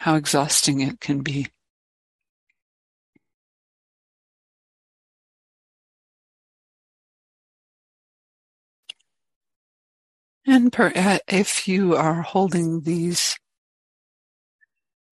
how 0.00 0.16
exhausting 0.16 0.80
it 0.80 0.98
can 0.98 1.20
be. 1.20 1.46
And 10.46 10.72
per, 10.72 10.92
uh, 10.94 11.18
if 11.26 11.66
you 11.66 11.96
are 11.96 12.22
holding 12.22 12.82
these 12.82 13.36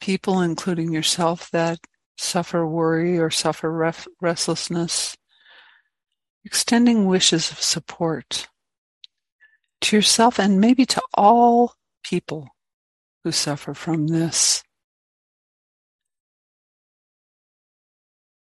people, 0.01 0.41
including 0.41 0.93
yourself, 0.93 1.51
that 1.51 1.81
suffer 2.17 2.65
worry 2.65 3.19
or 3.19 3.31
suffer 3.31 3.71
ref- 3.73 4.07
restlessness, 4.21 5.17
extending 6.45 7.07
wishes 7.07 7.51
of 7.51 7.61
support 7.61 8.47
to 9.81 9.97
yourself 9.97 10.39
and 10.39 10.61
maybe 10.61 10.87
to 10.87 11.03
all 11.15 11.75
people 12.05 12.49
who 13.25 13.33
suffer 13.33 13.75
from 13.75 14.07
this. 14.07 14.63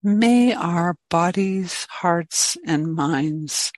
May 0.03 0.53
our 0.53 0.97
bodies, 1.09 1.87
hearts, 1.89 2.55
and 2.67 2.93
minds 2.93 3.71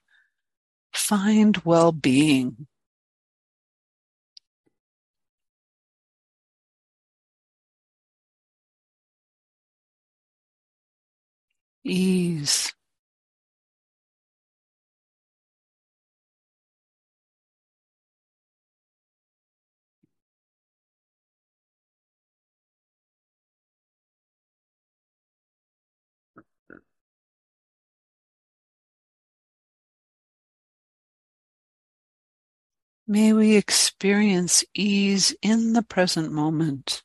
find 0.91 1.58
well 1.58 1.93
being 1.93 2.67
ease. 11.86 12.74
May 33.08 33.34
we 33.34 33.56
experience 33.56 34.63
ease 34.74 35.36
in 35.43 35.74
the 35.74 35.84
present 35.84 36.32
moment, 36.32 37.04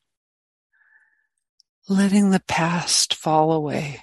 letting 1.87 2.31
the 2.31 2.41
past 2.47 3.13
fall 3.13 3.51
away. 3.51 4.01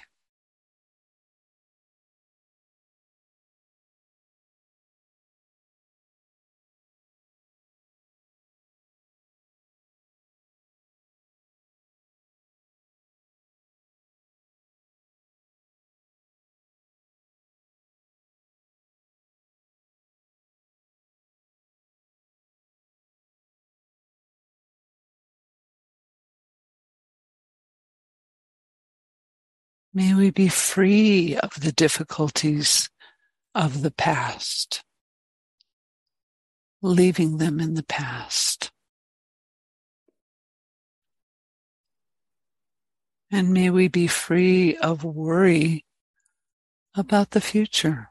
May 29.93 30.13
we 30.13 30.29
be 30.29 30.49
free 30.49 31.35
of 31.37 31.51
the 31.59 31.71
difficulties 31.71 32.89
of 33.55 33.81
the 33.81 33.91
past, 33.91 34.83
leaving 36.81 37.37
them 37.37 37.59
in 37.59 37.73
the 37.73 37.83
past. 37.83 38.71
And 43.31 43.51
may 43.51 43.69
we 43.69 43.87
be 43.87 44.07
free 44.07 44.77
of 44.77 45.03
worry 45.03 45.85
about 46.95 47.31
the 47.31 47.41
future. 47.41 48.08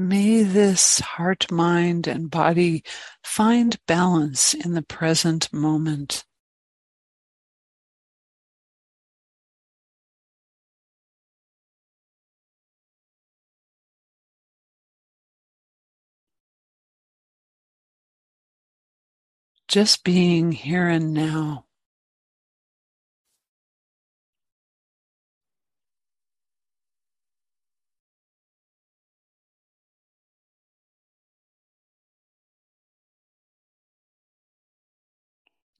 May 0.00 0.44
this 0.44 0.98
heart, 1.00 1.52
mind, 1.52 2.06
and 2.06 2.30
body 2.30 2.82
find 3.22 3.78
balance 3.86 4.54
in 4.54 4.72
the 4.72 4.80
present 4.80 5.52
moment. 5.52 6.24
Just 19.68 20.02
being 20.02 20.52
here 20.52 20.88
and 20.88 21.12
now. 21.12 21.66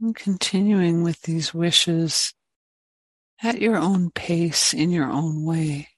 And 0.00 0.16
continuing 0.16 1.02
with 1.02 1.22
these 1.22 1.54
wishes 1.54 2.34
at 3.42 3.60
your 3.60 3.76
own 3.76 4.10
pace, 4.10 4.74
in 4.74 4.90
your 4.90 5.10
own 5.10 5.44
way. 5.44 5.89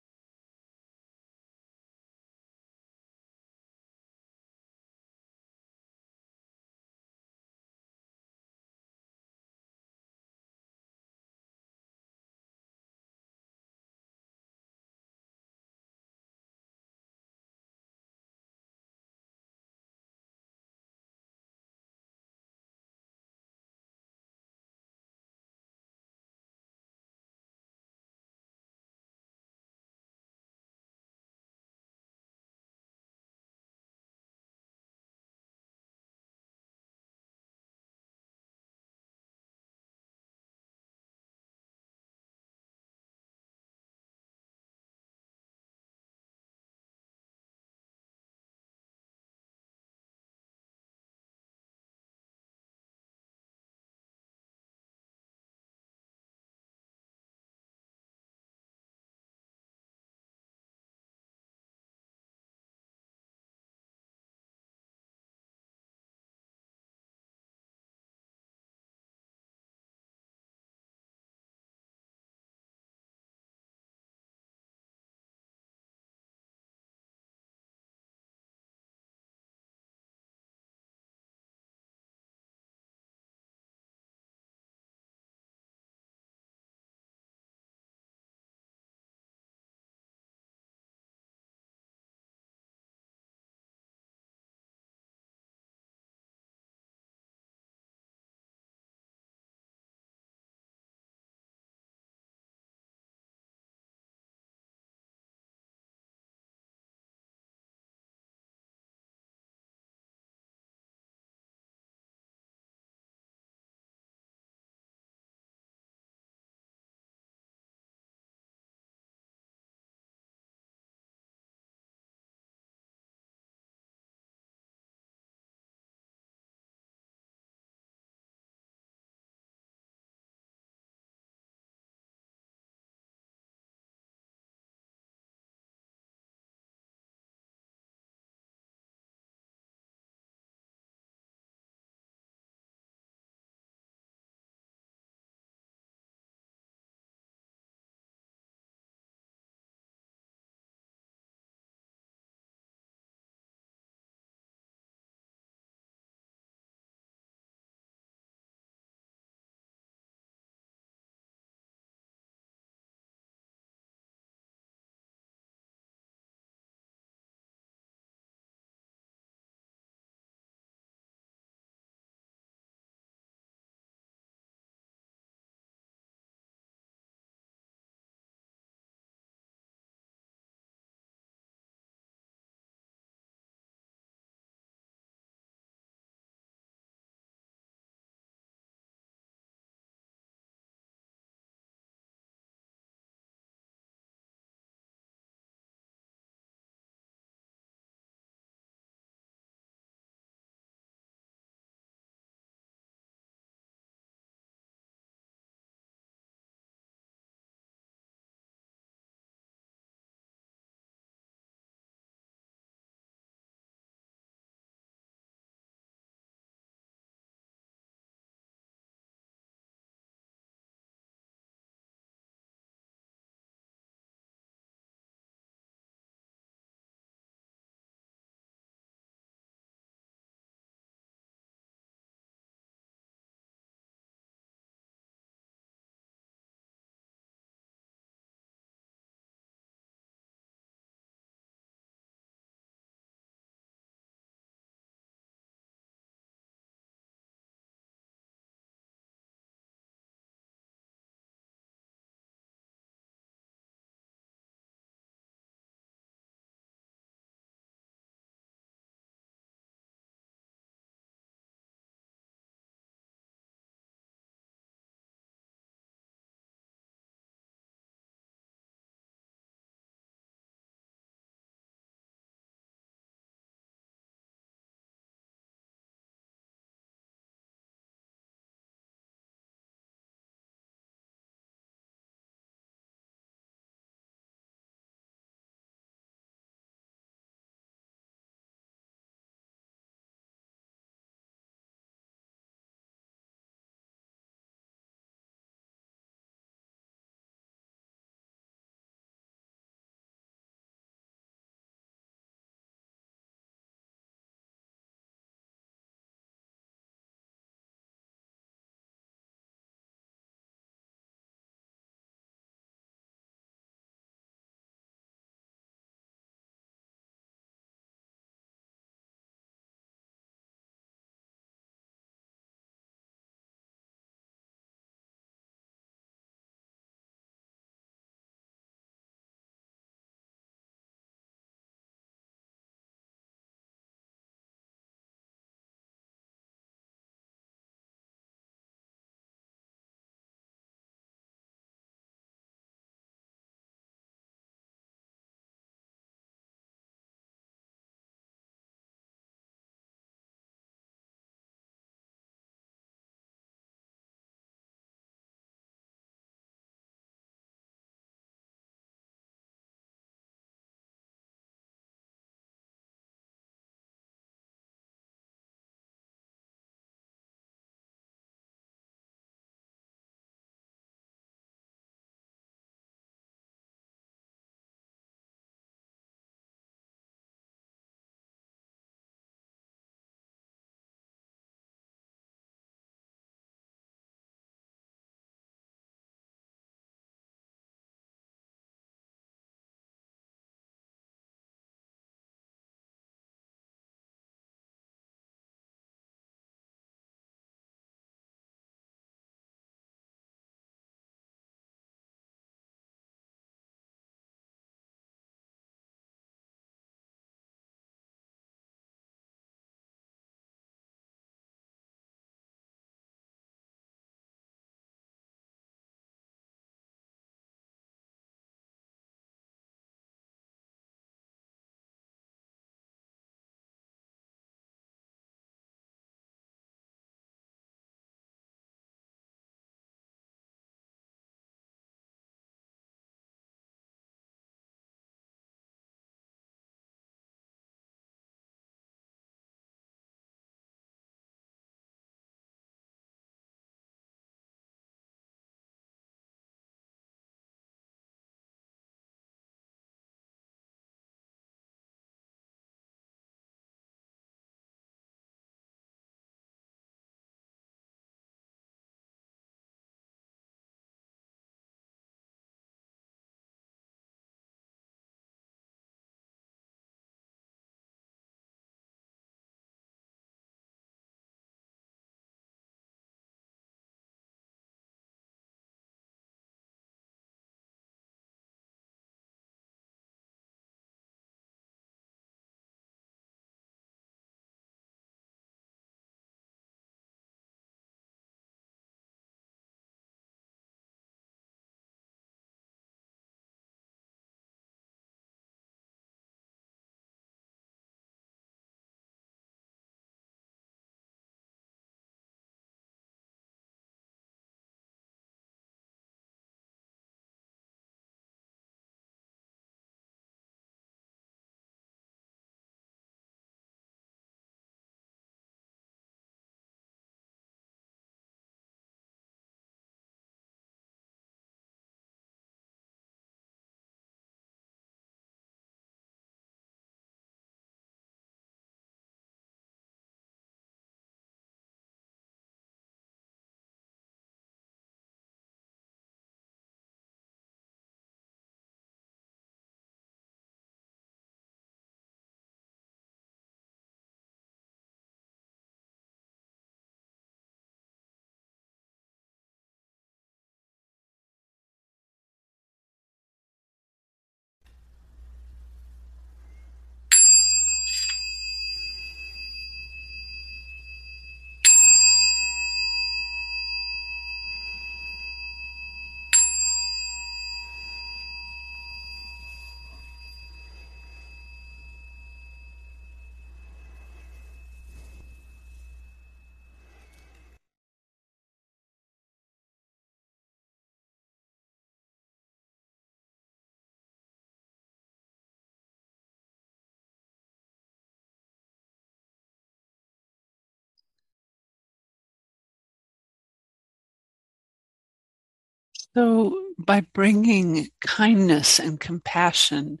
So, 596.18 596.52
by 596.76 597.02
bringing 597.14 597.90
kindness 598.04 598.80
and 598.80 598.98
compassion 598.98 600.00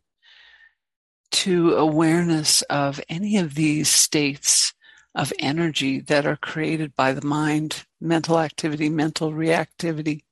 to 1.30 1.76
awareness 1.76 2.62
of 2.62 3.00
any 3.08 3.36
of 3.36 3.54
these 3.54 3.88
states 3.88 4.74
of 5.14 5.32
energy 5.38 6.00
that 6.00 6.26
are 6.26 6.34
created 6.34 6.96
by 6.96 7.12
the 7.12 7.24
mind, 7.24 7.84
mental 8.00 8.40
activity, 8.40 8.88
mental 8.88 9.30
reactivity, 9.30 10.22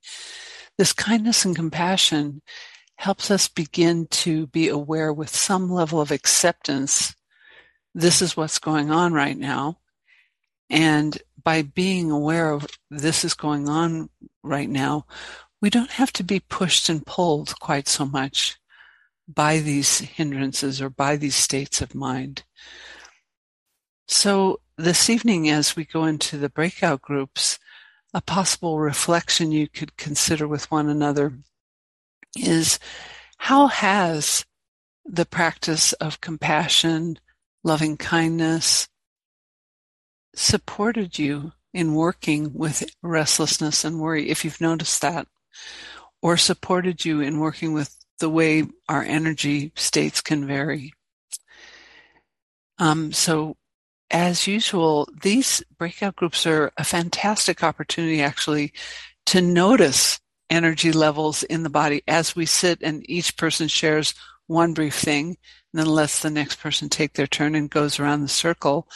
this 0.77 0.93
kindness 0.93 1.45
and 1.45 1.55
compassion 1.55 2.43
helps 2.97 3.31
us 3.31 3.47
begin 3.47 4.09
to 4.09 4.49
be 4.49 4.69
aware 4.69 5.13
with 5.13 5.29
some 5.29 5.71
level 5.71 6.01
of 6.01 6.11
acceptance. 6.11 7.15
This 7.95 8.21
is 8.21 8.37
what's 8.37 8.59
going 8.59 8.91
on 8.91 9.13
right 9.13 9.39
now. 9.39 9.79
And 10.69 11.17
by 11.45 11.63
being 11.63 12.11
aware 12.11 12.51
of 12.51 12.67
this 12.91 13.25
is 13.25 13.35
going 13.35 13.69
on 13.69 14.11
right 14.43 14.69
now, 14.69 15.07
we 15.67 15.71
don't 15.71 15.91
have 15.91 16.13
to 16.13 16.23
be 16.23 16.39
pushed 16.39 16.89
and 16.89 17.05
pulled 17.05 17.59
quite 17.59 17.89
so 17.89 18.05
much 18.07 18.55
by 19.27 19.59
these 19.59 19.99
hindrances 19.99 20.81
or 20.81 20.89
by 20.89 21.17
these 21.17 21.35
states 21.35 21.81
of 21.81 21.93
mind. 21.93 22.45
So 24.07 24.61
this 24.79 25.11
evening, 25.11 25.51
as 25.51 25.75
we 25.75 25.85
go 25.85 26.05
into 26.05 26.39
the 26.39 26.49
breakout 26.49 27.03
groups, 27.03 27.59
a 28.15 28.21
possible 28.21 28.79
reflection 28.79 29.51
you 29.51 29.67
could 29.67 29.97
consider 29.97 30.47
with 30.47 30.71
one 30.71 30.89
another 30.89 31.33
is 32.37 32.79
how 33.39 33.67
has 33.67 34.45
the 35.05 35.27
practice 35.27 35.93
of 35.95 36.21
compassion, 36.21 37.19
loving 37.65 37.97
kindness 37.97 38.87
supported 40.33 41.19
you 41.19 41.51
in 41.75 41.97
working 41.97 42.53
with 42.55 42.89
restlessness 43.03 43.85
and 43.85 43.99
worry, 43.99 44.31
if 44.31 44.45
you've 44.45 44.61
noticed 44.61 45.03
that, 45.03 45.27
or 46.23 46.37
supported 46.37 47.05
you 47.05 47.21
in 47.21 47.39
working 47.39 47.73
with 47.73 47.95
the 48.19 48.31
way 48.31 48.65
our 48.89 49.03
energy 49.03 49.73
states 49.77 50.21
can 50.21 50.47
vary. 50.47 50.93
Um, 52.79 53.13
so 53.13 53.57
as 54.11 54.47
usual, 54.47 55.09
these 55.23 55.63
breakout 55.79 56.17
groups 56.17 56.47
are 56.47 56.73
a 56.77 56.85
fantastic 56.85 57.63
opportunity 57.63 58.23
actually 58.23 58.73
to 59.27 59.43
notice 59.43 60.21
energy 60.49 60.93
levels 60.93 61.43
in 61.43 61.63
the 61.63 61.71
body 61.71 62.03
as 62.07 62.37
we 62.37 62.47
sit 62.47 62.81
and 62.83 63.09
each 63.11 63.37
person 63.37 63.67
shares 63.67 64.15
one 64.47 64.75
brief 64.75 64.95
thing 64.95 65.37
and 65.73 65.81
then 65.81 65.87
lets 65.87 66.23
the 66.23 66.31
next 66.31 66.61
person 66.61 66.89
take 66.89 67.15
their 67.15 67.27
turn 67.27 67.55
and 67.55 67.71
goes 67.71 67.99
around 67.99 68.23
the 68.23 68.29
circle. 68.29 68.89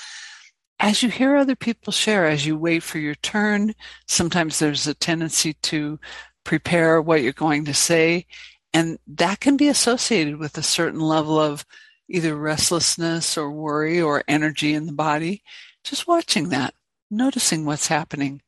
As 0.79 1.03
you 1.03 1.11
hear 1.11 1.37
other 1.37 1.57
people 1.57 1.93
share, 1.93 2.27
as 2.27 2.47
you 2.47 2.57
wait 2.57 2.83
for 2.83 2.99
your 2.99 3.17
turn, 3.17 3.75
sometimes 4.07 4.59
there's 4.59 4.87
a 4.87 4.95
tendency 4.95 5.55
to 5.55 5.99
prepare 6.45 7.01
what 7.01 7.23
you're 7.23 7.33
going 7.33 7.65
to 7.67 7.75
say. 7.75 8.27
And 8.73 8.99
that 9.07 9.41
can 9.41 9.57
be 9.57 9.69
associated 9.69 10.37
with 10.37 10.57
a 10.57 10.63
certain 10.63 11.01
level 11.01 11.39
of 11.39 11.65
either 12.09 12.35
restlessness 12.35 13.37
or 13.37 13.51
worry 13.51 14.01
or 14.01 14.25
energy 14.27 14.75
in 14.75 14.87
the 14.87 14.93
body. 14.93 15.43
Just 15.85 16.07
watching 16.07 16.51
that, 16.51 16.75
noticing 17.11 17.65
what's 17.65 17.89
happening 17.89 18.43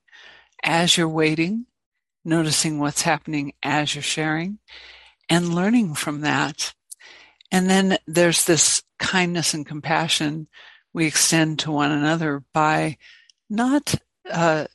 as 0.63 0.97
you're 0.97 1.09
waiting, 1.09 1.67
noticing 2.25 2.79
what's 2.79 3.03
happening 3.03 3.53
as 3.63 3.95
you're 3.95 4.03
sharing, 4.03 4.59
and 5.29 5.55
learning 5.55 5.95
from 5.95 6.21
that. 6.21 6.75
And 7.51 7.69
then 7.69 7.99
there's 8.07 8.45
this 8.45 8.83
kindness 8.99 9.55
and 9.55 9.67
compassion 9.67 10.49
we 10.93 11.07
extend 11.07 11.59
to 11.61 11.73
one 11.73 11.91
another 11.91 12.45
by 12.53 12.99
not 13.49 13.95
uh, 14.31 14.67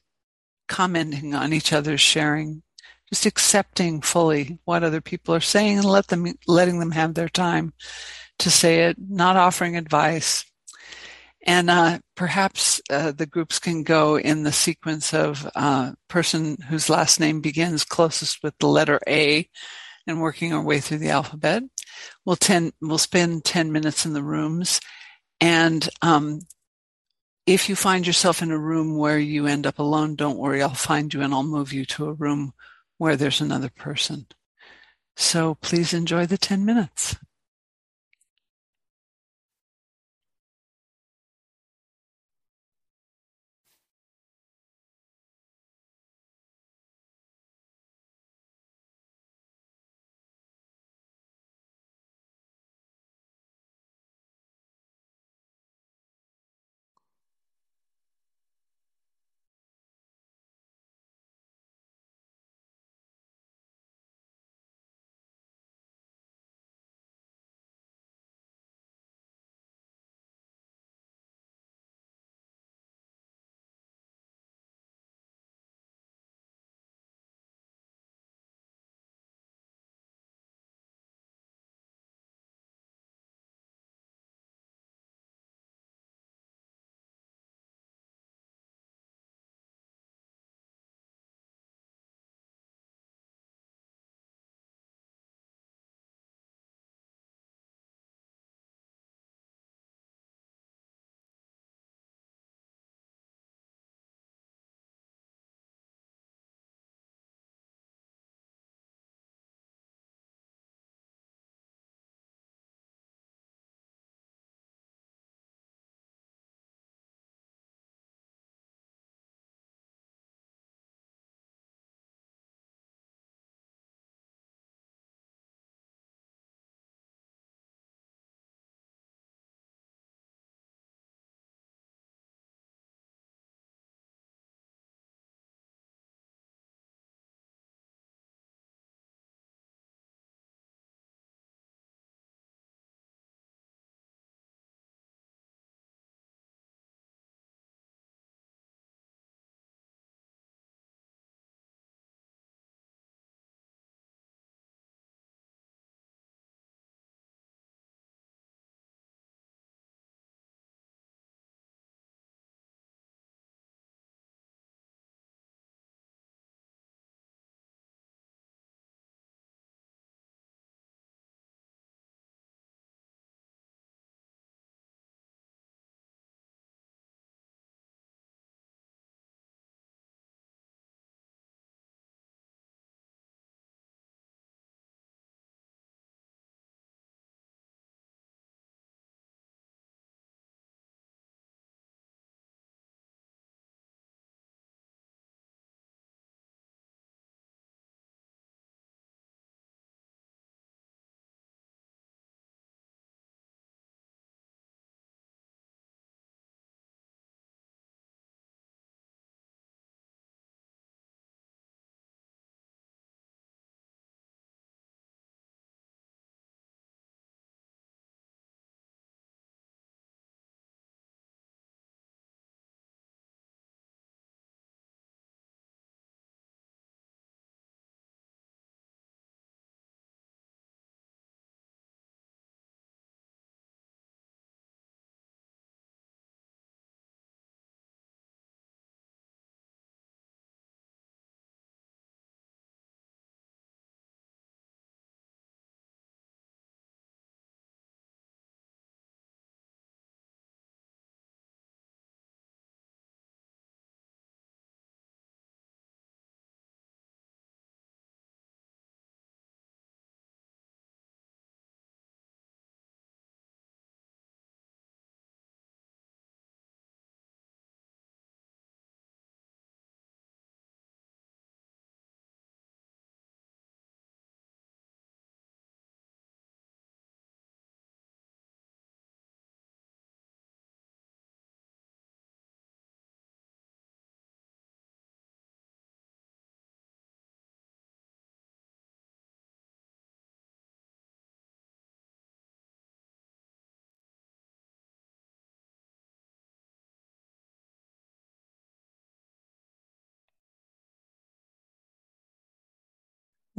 commenting 0.68 1.34
on 1.34 1.54
each 1.54 1.72
other's 1.72 2.02
sharing, 2.02 2.64
just 3.10 3.26
accepting 3.26 4.02
fully 4.02 4.60
what 4.66 4.84
other 4.84 5.02
people 5.02 5.34
are 5.34 5.40
saying 5.40 5.78
and 5.78 5.86
let 5.86 6.08
them 6.08 6.28
letting 6.48 6.80
them 6.80 6.92
have 6.92 7.14
their 7.14 7.30
time 7.30 7.74
to 8.40 8.52
say 8.52 8.84
it, 8.84 8.98
not 9.00 9.36
offering 9.36 9.76
advice. 9.76 10.46
And 11.46 11.70
uh, 11.70 12.00
perhaps 12.16 12.82
uh, 12.90 13.14
the 13.14 13.26
groups 13.26 13.58
can 13.58 13.84
go 13.84 14.18
in 14.18 14.44
the 14.44 14.52
sequence 14.52 15.14
of 15.14 15.50
uh, 15.56 15.94
person 16.10 16.58
whose 16.68 16.90
last 16.90 17.20
name 17.20 17.40
begins 17.40 17.86
closest 17.86 18.44
with 18.44 18.54
the 18.60 18.68
letter 18.68 19.00
A 19.08 19.48
and 20.06 20.22
working 20.22 20.54
our 20.54 20.64
way 20.64 20.80
through 20.80 20.98
the 20.98 21.10
alphabet. 21.10 21.64
We'll, 22.26 22.36
ten, 22.36 22.74
we'll 22.82 22.98
spend 22.98 23.46
10 23.46 23.72
minutes 23.72 24.06
in 24.06 24.14
the 24.14 24.24
rooms. 24.24 24.82
And 25.40 25.88
um, 26.02 26.42
if 27.46 27.70
you 27.70 27.76
find 27.78 28.06
yourself 28.06 28.42
in 28.42 28.52
a 28.52 28.60
room 28.60 28.98
where 28.98 29.20
you 29.20 29.48
end 29.48 29.66
up 29.66 29.80
alone, 29.80 30.16
don't 30.16 30.38
worry, 30.38 30.62
I'll 30.62 30.74
find 30.74 31.14
you 31.14 31.22
and 31.22 31.34
I'll 31.34 31.44
move 31.44 31.72
you 31.72 31.86
to 31.86 32.08
a 32.08 32.14
room 32.14 32.54
where 32.98 33.16
there's 33.16 33.42
another 33.42 33.70
person. 33.70 34.28
So 35.16 35.56
please 35.56 35.94
enjoy 35.94 36.26
the 36.26 36.38
10 36.38 36.66
minutes. 36.66 37.16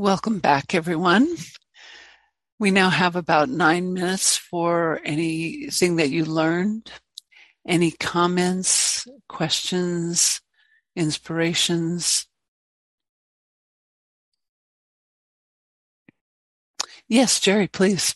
Welcome 0.01 0.38
back, 0.38 0.76
everyone. 0.76 1.26
We 2.61 2.70
now 2.70 2.88
have 2.88 3.16
about 3.16 3.49
nine 3.49 3.94
minutes 3.94 4.36
for 4.36 5.01
anything 5.05 5.96
that 5.96 6.11
you 6.11 6.24
learned, 6.24 6.88
any 7.66 7.90
comments, 7.90 9.09
questions, 9.28 10.40
inspirations. 10.94 12.28
Yes, 17.09 17.40
Jerry, 17.40 17.66
please. 17.66 18.14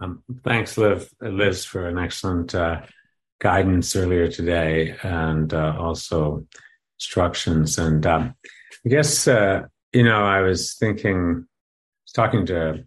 Um, 0.00 0.24
thanks, 0.42 0.76
Liv, 0.76 1.08
Liz, 1.20 1.64
for 1.64 1.86
an 1.86 1.98
excellent 1.98 2.52
uh, 2.52 2.80
guidance 3.38 3.94
earlier 3.94 4.26
today 4.28 4.96
and 5.04 5.54
uh, 5.54 5.76
also 5.78 6.48
instructions. 6.96 7.78
And 7.78 8.04
um, 8.04 8.34
I 8.84 8.88
guess, 8.88 9.28
uh, 9.28 9.62
you 9.92 10.02
know, 10.02 10.22
I 10.24 10.40
was 10.40 10.74
thinking, 10.74 11.16
I 11.16 12.02
was 12.04 12.12
talking 12.14 12.46
to 12.46 12.70
a 12.70 12.78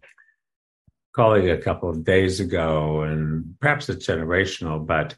colleague 1.13 1.49
a 1.49 1.61
couple 1.61 1.89
of 1.89 2.03
days 2.03 2.39
ago, 2.39 3.01
and 3.01 3.55
perhaps 3.59 3.89
it's 3.89 4.07
generational, 4.07 4.85
but 4.85 5.15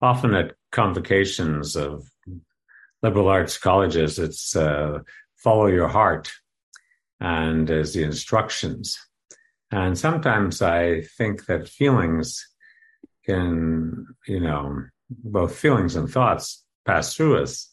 often 0.00 0.34
at 0.34 0.54
convocations 0.72 1.76
of 1.76 2.08
liberal 3.02 3.28
arts 3.28 3.58
colleges, 3.58 4.18
it's 4.18 4.56
uh, 4.56 5.00
follow 5.36 5.66
your 5.66 5.88
heart 5.88 6.30
and 7.20 7.70
as 7.70 7.94
the 7.94 8.02
instructions. 8.02 8.98
And 9.70 9.98
sometimes 9.98 10.62
I 10.62 11.02
think 11.02 11.46
that 11.46 11.68
feelings 11.68 12.46
can, 13.26 14.06
you 14.26 14.40
know, 14.40 14.84
both 15.10 15.56
feelings 15.56 15.94
and 15.96 16.08
thoughts 16.08 16.64
pass 16.86 17.14
through 17.14 17.42
us, 17.42 17.68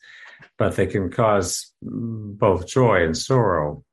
but 0.57 0.75
they 0.75 0.87
can 0.87 1.09
cause 1.09 1.73
both 1.85 2.67
joy 2.67 3.03
and 3.03 3.17
sorrow 3.17 3.83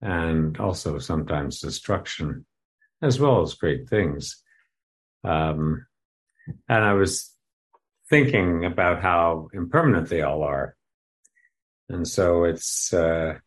and 0.00 0.58
also 0.58 0.98
sometimes 0.98 1.60
destruction 1.60 2.46
as 3.02 3.18
well 3.18 3.42
as 3.42 3.54
great 3.54 3.88
things. 3.88 4.42
Um, 5.24 5.86
and 6.68 6.84
I 6.84 6.92
was 6.94 7.32
thinking 8.08 8.64
about 8.64 9.02
how 9.02 9.48
impermanent 9.52 10.08
they 10.08 10.22
all 10.22 10.42
are. 10.42 10.76
And 11.88 12.06
so 12.06 12.44
it's 12.44 12.92
uh, 12.92 13.38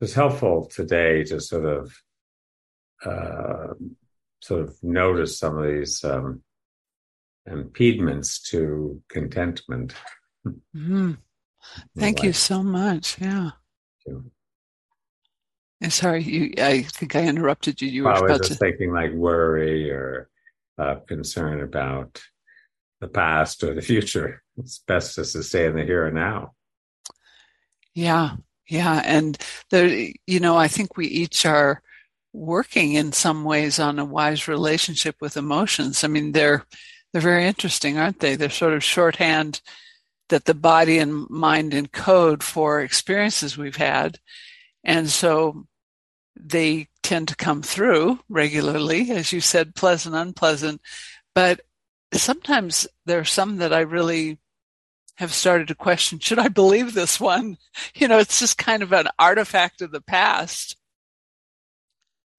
it's 0.00 0.14
helpful 0.14 0.66
today 0.66 1.24
to 1.24 1.40
sort 1.40 1.66
of 1.66 1.94
uh, 3.04 3.74
sort 4.40 4.62
of 4.62 4.76
notice 4.82 5.38
some 5.38 5.58
of 5.58 5.66
these 5.66 6.04
um, 6.04 6.42
impediments 7.46 8.40
to 8.50 9.02
contentment. 9.08 9.94
Mm-hmm. 10.46 11.12
Thank 11.98 12.22
you 12.22 12.32
so 12.32 12.62
much. 12.62 13.20
Yeah. 13.20 13.50
And 15.80 15.92
sorry, 15.92 16.22
you, 16.22 16.54
I 16.58 16.82
think 16.82 17.16
I 17.16 17.24
interrupted 17.24 17.82
you. 17.82 17.88
You 17.88 18.04
were 18.04 18.12
I 18.12 18.20
was 18.20 18.38
just 18.38 18.52
to... 18.52 18.54
thinking 18.56 18.92
like 18.92 19.12
worry 19.12 19.90
or 19.90 20.28
uh, 20.78 20.96
concern 21.06 21.60
about 21.60 22.22
the 23.00 23.08
past 23.08 23.62
or 23.62 23.74
the 23.74 23.82
future. 23.82 24.42
It's 24.56 24.78
best 24.78 25.16
just 25.16 25.32
to 25.32 25.42
stay 25.42 25.66
in 25.66 25.76
the 25.76 25.84
here 25.84 26.06
and 26.06 26.14
now. 26.14 26.52
Yeah, 27.94 28.36
yeah, 28.68 29.02
and 29.04 29.38
there, 29.70 30.10
you 30.26 30.40
know, 30.40 30.56
I 30.56 30.68
think 30.68 30.96
we 30.96 31.06
each 31.06 31.46
are 31.46 31.82
working 32.32 32.94
in 32.94 33.12
some 33.12 33.44
ways 33.44 33.78
on 33.78 33.98
a 33.98 34.04
wise 34.04 34.48
relationship 34.48 35.16
with 35.20 35.36
emotions. 35.36 36.04
I 36.04 36.08
mean, 36.08 36.32
they're 36.32 36.64
they're 37.12 37.22
very 37.22 37.46
interesting, 37.46 37.98
aren't 37.98 38.20
they? 38.20 38.34
They're 38.34 38.50
sort 38.50 38.74
of 38.74 38.84
shorthand 38.84 39.60
that 40.28 40.44
the 40.44 40.54
body 40.54 40.98
and 40.98 41.28
mind 41.30 41.72
encode 41.72 42.42
for 42.42 42.80
experiences 42.80 43.56
we've 43.56 43.76
had. 43.76 44.18
And 44.84 45.08
so 45.08 45.66
they 46.34 46.88
tend 47.02 47.28
to 47.28 47.36
come 47.36 47.62
through 47.62 48.20
regularly, 48.28 49.10
as 49.10 49.32
you 49.32 49.40
said, 49.40 49.74
pleasant, 49.74 50.14
unpleasant. 50.14 50.80
But 51.34 51.60
sometimes 52.12 52.86
there 53.04 53.20
are 53.20 53.24
some 53.24 53.58
that 53.58 53.72
I 53.72 53.80
really 53.80 54.38
have 55.16 55.32
started 55.32 55.68
to 55.68 55.74
question 55.74 56.18
should 56.18 56.38
I 56.38 56.48
believe 56.48 56.94
this 56.94 57.20
one? 57.20 57.58
You 57.94 58.08
know, 58.08 58.18
it's 58.18 58.38
just 58.38 58.58
kind 58.58 58.82
of 58.82 58.92
an 58.92 59.08
artifact 59.18 59.80
of 59.82 59.90
the 59.90 60.00
past. 60.00 60.76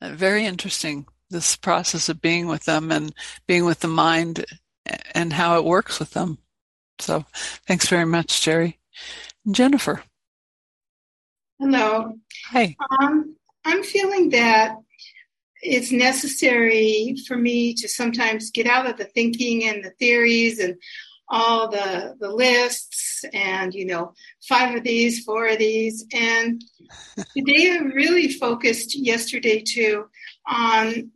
Uh, 0.01 0.09
very 0.09 0.45
interesting, 0.45 1.07
this 1.29 1.55
process 1.55 2.09
of 2.09 2.21
being 2.21 2.47
with 2.47 2.65
them 2.65 2.91
and 2.91 3.13
being 3.47 3.65
with 3.65 3.79
the 3.79 3.88
mind 3.88 4.45
and 5.13 5.33
how 5.33 5.57
it 5.57 5.65
works 5.65 5.99
with 5.99 6.11
them. 6.11 6.38
So 7.00 7.26
thanks 7.68 7.88
very 7.88 8.06
much, 8.06 8.41
Jerry. 8.41 8.80
Jennifer. 9.50 10.04
Hello. 11.60 12.14
Hi. 12.52 12.76
Um, 13.00 13.36
I'm 13.66 13.84
feeling 13.84 14.30
that 14.30 14.78
it's 15.62 15.91
necessary 15.91 17.16
for 17.28 17.36
me 17.36 17.74
to 17.74 17.88
sometimes 17.88 18.52
get 18.52 18.68
out 18.68 18.89
of 18.89 18.98
the 18.98 19.06
thinking 19.06 19.64
and 19.64 19.84
the 19.84 19.89
theories 19.91 20.60
and 20.60 20.76
all 21.30 21.70
the 21.70 22.16
the 22.20 22.30
lists 22.30 23.26
and 23.34 23.74
you 23.74 23.86
know 23.86 24.14
five 24.48 24.76
of 24.76 24.84
these 24.84 25.24
four 25.26 25.48
of 25.48 25.58
these 25.58 26.06
and 26.14 26.64
today 27.36 27.72
i 27.72 27.84
really 27.93 28.30
focused 28.30 28.98
yesterday 28.98 29.62
too 29.62 30.06
on 30.48 31.12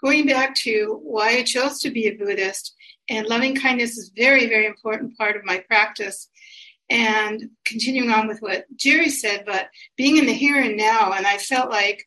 going 0.00 0.24
back 0.24 0.54
to 0.54 1.00
why 1.02 1.30
i 1.30 1.42
chose 1.42 1.80
to 1.80 1.90
be 1.90 2.06
a 2.06 2.14
buddhist 2.14 2.75
and 3.08 3.26
loving 3.26 3.54
kindness 3.54 3.96
is 3.96 4.12
very 4.16 4.46
very 4.46 4.66
important 4.66 5.16
part 5.16 5.36
of 5.36 5.44
my 5.44 5.58
practice. 5.58 6.28
And 6.88 7.50
continuing 7.64 8.10
on 8.10 8.28
with 8.28 8.38
what 8.40 8.64
jerry 8.76 9.08
said 9.08 9.42
but 9.44 9.70
being 9.96 10.18
in 10.18 10.26
the 10.26 10.32
here 10.32 10.60
and 10.60 10.76
now 10.76 11.12
and 11.12 11.26
i 11.26 11.36
felt 11.36 11.68
like 11.68 12.06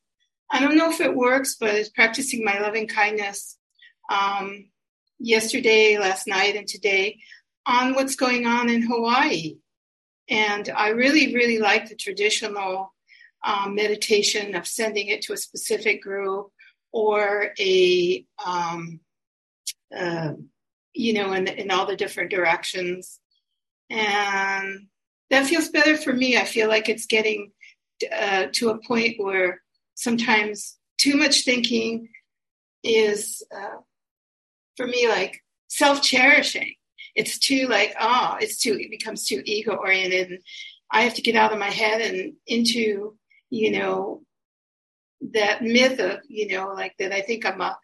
i 0.49 0.61
don't 0.61 0.77
know 0.77 0.89
if 0.89 1.01
it 1.01 1.13
works 1.13 1.57
but 1.59 1.75
it's 1.75 1.89
practicing 1.89 2.45
my 2.45 2.59
loving 2.59 2.87
kindness 2.87 3.57
um, 4.09 4.69
yesterday 5.19 5.97
last 5.97 6.27
night 6.27 6.55
and 6.55 6.65
today 6.65 7.19
on 7.65 7.93
what's 7.93 8.15
going 8.15 8.47
on 8.47 8.69
in 8.69 8.81
hawaii. 8.81 9.57
And 10.29 10.69
i 10.69 10.89
really 10.89 11.35
really 11.35 11.59
like 11.59 11.89
the 11.89 11.95
traditional 11.95 12.93
um, 13.43 13.75
meditation 13.75 14.55
of 14.55 14.67
sending 14.67 15.07
it 15.07 15.21
to 15.23 15.33
a 15.33 15.37
specific 15.37 16.01
group 16.01 16.51
or 16.91 17.53
a 17.59 18.25
um, 18.45 18.99
uh, 19.95 20.33
you 20.93 21.13
know, 21.13 21.33
in, 21.33 21.47
in 21.47 21.71
all 21.71 21.85
the 21.85 21.95
different 21.95 22.31
directions. 22.31 23.19
And 23.89 24.87
that 25.29 25.45
feels 25.45 25.69
better 25.69 25.97
for 25.97 26.13
me. 26.13 26.37
I 26.37 26.45
feel 26.45 26.67
like 26.67 26.89
it's 26.89 27.05
getting 27.05 27.51
uh, 28.11 28.47
to 28.53 28.69
a 28.69 28.79
point 28.79 29.15
where 29.17 29.61
sometimes 29.95 30.77
too 30.97 31.15
much 31.15 31.43
thinking 31.43 32.09
is, 32.83 33.43
uh, 33.55 33.77
for 34.77 34.87
me, 34.87 35.07
like 35.07 35.41
self 35.67 36.01
cherishing. 36.01 36.73
It's 37.15 37.37
too 37.37 37.67
like, 37.67 37.95
oh, 37.99 38.37
it's 38.39 38.59
too, 38.59 38.77
it 38.79 38.91
becomes 38.91 39.25
too 39.25 39.41
ego 39.45 39.73
oriented. 39.73 40.41
I 40.91 41.01
have 41.01 41.15
to 41.15 41.21
get 41.21 41.35
out 41.35 41.51
of 41.51 41.59
my 41.59 41.69
head 41.69 42.01
and 42.01 42.33
into, 42.47 43.15
you 43.49 43.71
know, 43.71 44.21
that 45.33 45.61
myth 45.61 45.99
of, 45.99 46.19
you 46.27 46.47
know, 46.47 46.69
like 46.69 46.95
that 46.99 47.11
I 47.11 47.21
think 47.21 47.45
I'm 47.45 47.61
a, 47.61 47.77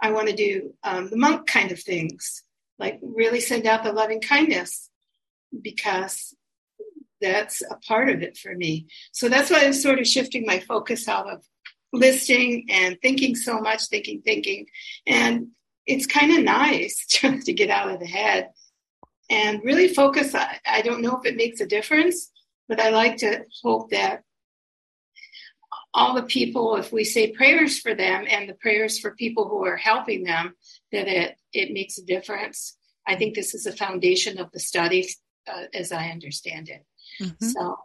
I 0.00 0.12
want 0.12 0.28
to 0.28 0.34
do 0.34 0.74
um, 0.82 1.08
the 1.10 1.16
monk 1.16 1.46
kind 1.46 1.72
of 1.72 1.80
things 1.80 2.42
like 2.82 2.98
really 3.00 3.38
send 3.38 3.64
out 3.64 3.84
the 3.84 3.92
loving 3.92 4.20
kindness 4.20 4.90
because 5.62 6.34
that's 7.20 7.62
a 7.62 7.76
part 7.76 8.08
of 8.08 8.22
it 8.22 8.36
for 8.36 8.52
me. 8.52 8.88
So 9.12 9.28
that's 9.28 9.50
why 9.50 9.60
I'm 9.60 9.72
sort 9.72 10.00
of 10.00 10.08
shifting 10.08 10.44
my 10.44 10.58
focus 10.58 11.06
out 11.06 11.30
of 11.30 11.44
listing 11.92 12.66
and 12.68 12.98
thinking 13.00 13.36
so 13.36 13.60
much, 13.60 13.86
thinking, 13.86 14.20
thinking. 14.22 14.66
And 15.06 15.48
it's 15.86 16.06
kind 16.06 16.36
of 16.36 16.42
nice 16.42 17.06
just 17.08 17.46
to 17.46 17.52
get 17.52 17.70
out 17.70 17.88
of 17.88 18.00
the 18.00 18.06
head 18.06 18.50
and 19.30 19.62
really 19.62 19.86
focus. 19.86 20.34
I, 20.34 20.58
I 20.66 20.82
don't 20.82 21.02
know 21.02 21.16
if 21.16 21.24
it 21.24 21.36
makes 21.36 21.60
a 21.60 21.66
difference, 21.66 22.32
but 22.68 22.80
I 22.80 22.90
like 22.90 23.18
to 23.18 23.44
hope 23.62 23.90
that 23.90 24.24
all 25.94 26.14
the 26.14 26.24
people, 26.24 26.74
if 26.74 26.92
we 26.92 27.04
say 27.04 27.30
prayers 27.30 27.78
for 27.78 27.94
them 27.94 28.24
and 28.28 28.48
the 28.48 28.54
prayers 28.54 28.98
for 28.98 29.14
people 29.14 29.48
who 29.48 29.64
are 29.66 29.76
helping 29.76 30.24
them, 30.24 30.56
that 30.92 31.08
it, 31.08 31.36
it 31.52 31.72
makes 31.72 31.98
a 31.98 32.04
difference. 32.04 32.76
I 33.06 33.16
think 33.16 33.34
this 33.34 33.54
is 33.54 33.64
the 33.64 33.72
foundation 33.72 34.38
of 34.38 34.50
the 34.52 34.60
study 34.60 35.08
uh, 35.46 35.64
as 35.74 35.92
I 35.92 36.10
understand 36.10 36.68
it. 36.68 36.84
Mm-hmm. 37.20 37.46
So 37.46 37.76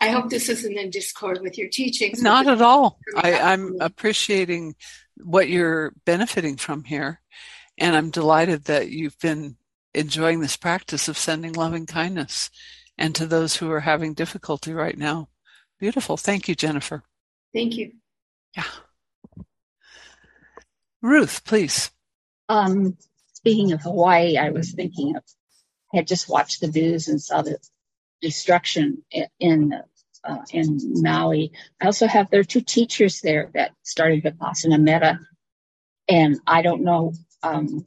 I 0.00 0.08
hope 0.08 0.30
this 0.30 0.48
isn't 0.48 0.78
in 0.78 0.90
discord 0.90 1.40
with 1.42 1.58
your 1.58 1.68
teachings. 1.68 2.22
Not 2.22 2.46
at 2.46 2.62
all. 2.62 2.98
I, 3.16 3.38
I'm 3.38 3.76
appreciating 3.80 4.74
what 5.22 5.48
you're 5.48 5.92
benefiting 6.04 6.56
from 6.56 6.84
here. 6.84 7.20
And 7.78 7.96
I'm 7.96 8.10
delighted 8.10 8.64
that 8.64 8.88
you've 8.88 9.18
been 9.18 9.56
enjoying 9.94 10.40
this 10.40 10.56
practice 10.56 11.08
of 11.08 11.18
sending 11.18 11.52
loving 11.52 11.86
kindness 11.86 12.50
and 12.98 13.14
to 13.14 13.26
those 13.26 13.56
who 13.56 13.70
are 13.70 13.80
having 13.80 14.14
difficulty 14.14 14.72
right 14.72 14.96
now. 14.96 15.28
Beautiful. 15.78 16.16
Thank 16.16 16.48
you, 16.48 16.54
Jennifer. 16.54 17.02
Thank 17.52 17.76
you. 17.76 17.92
Yeah. 18.56 18.64
Ruth, 21.00 21.44
please. 21.44 21.90
Um, 22.48 22.96
speaking 23.32 23.72
of 23.72 23.82
Hawaii, 23.82 24.36
I 24.36 24.50
was 24.50 24.72
thinking 24.72 25.16
of, 25.16 25.22
I 25.92 25.98
had 25.98 26.06
just 26.06 26.28
watched 26.28 26.60
the 26.60 26.68
news 26.68 27.08
and 27.08 27.20
saw 27.20 27.42
the 27.42 27.58
destruction 28.20 29.02
in 29.40 29.74
uh, 30.24 30.44
in 30.52 30.78
Maui. 31.02 31.52
I 31.80 31.86
also 31.86 32.06
have 32.06 32.30
there 32.30 32.40
are 32.40 32.44
two 32.44 32.60
teachers 32.60 33.20
there 33.20 33.50
that 33.54 33.72
started 33.82 34.22
Vipassana 34.22 34.80
Metta, 34.80 35.18
and 36.08 36.38
I 36.46 36.62
don't 36.62 36.84
know 36.84 37.14
um, 37.42 37.84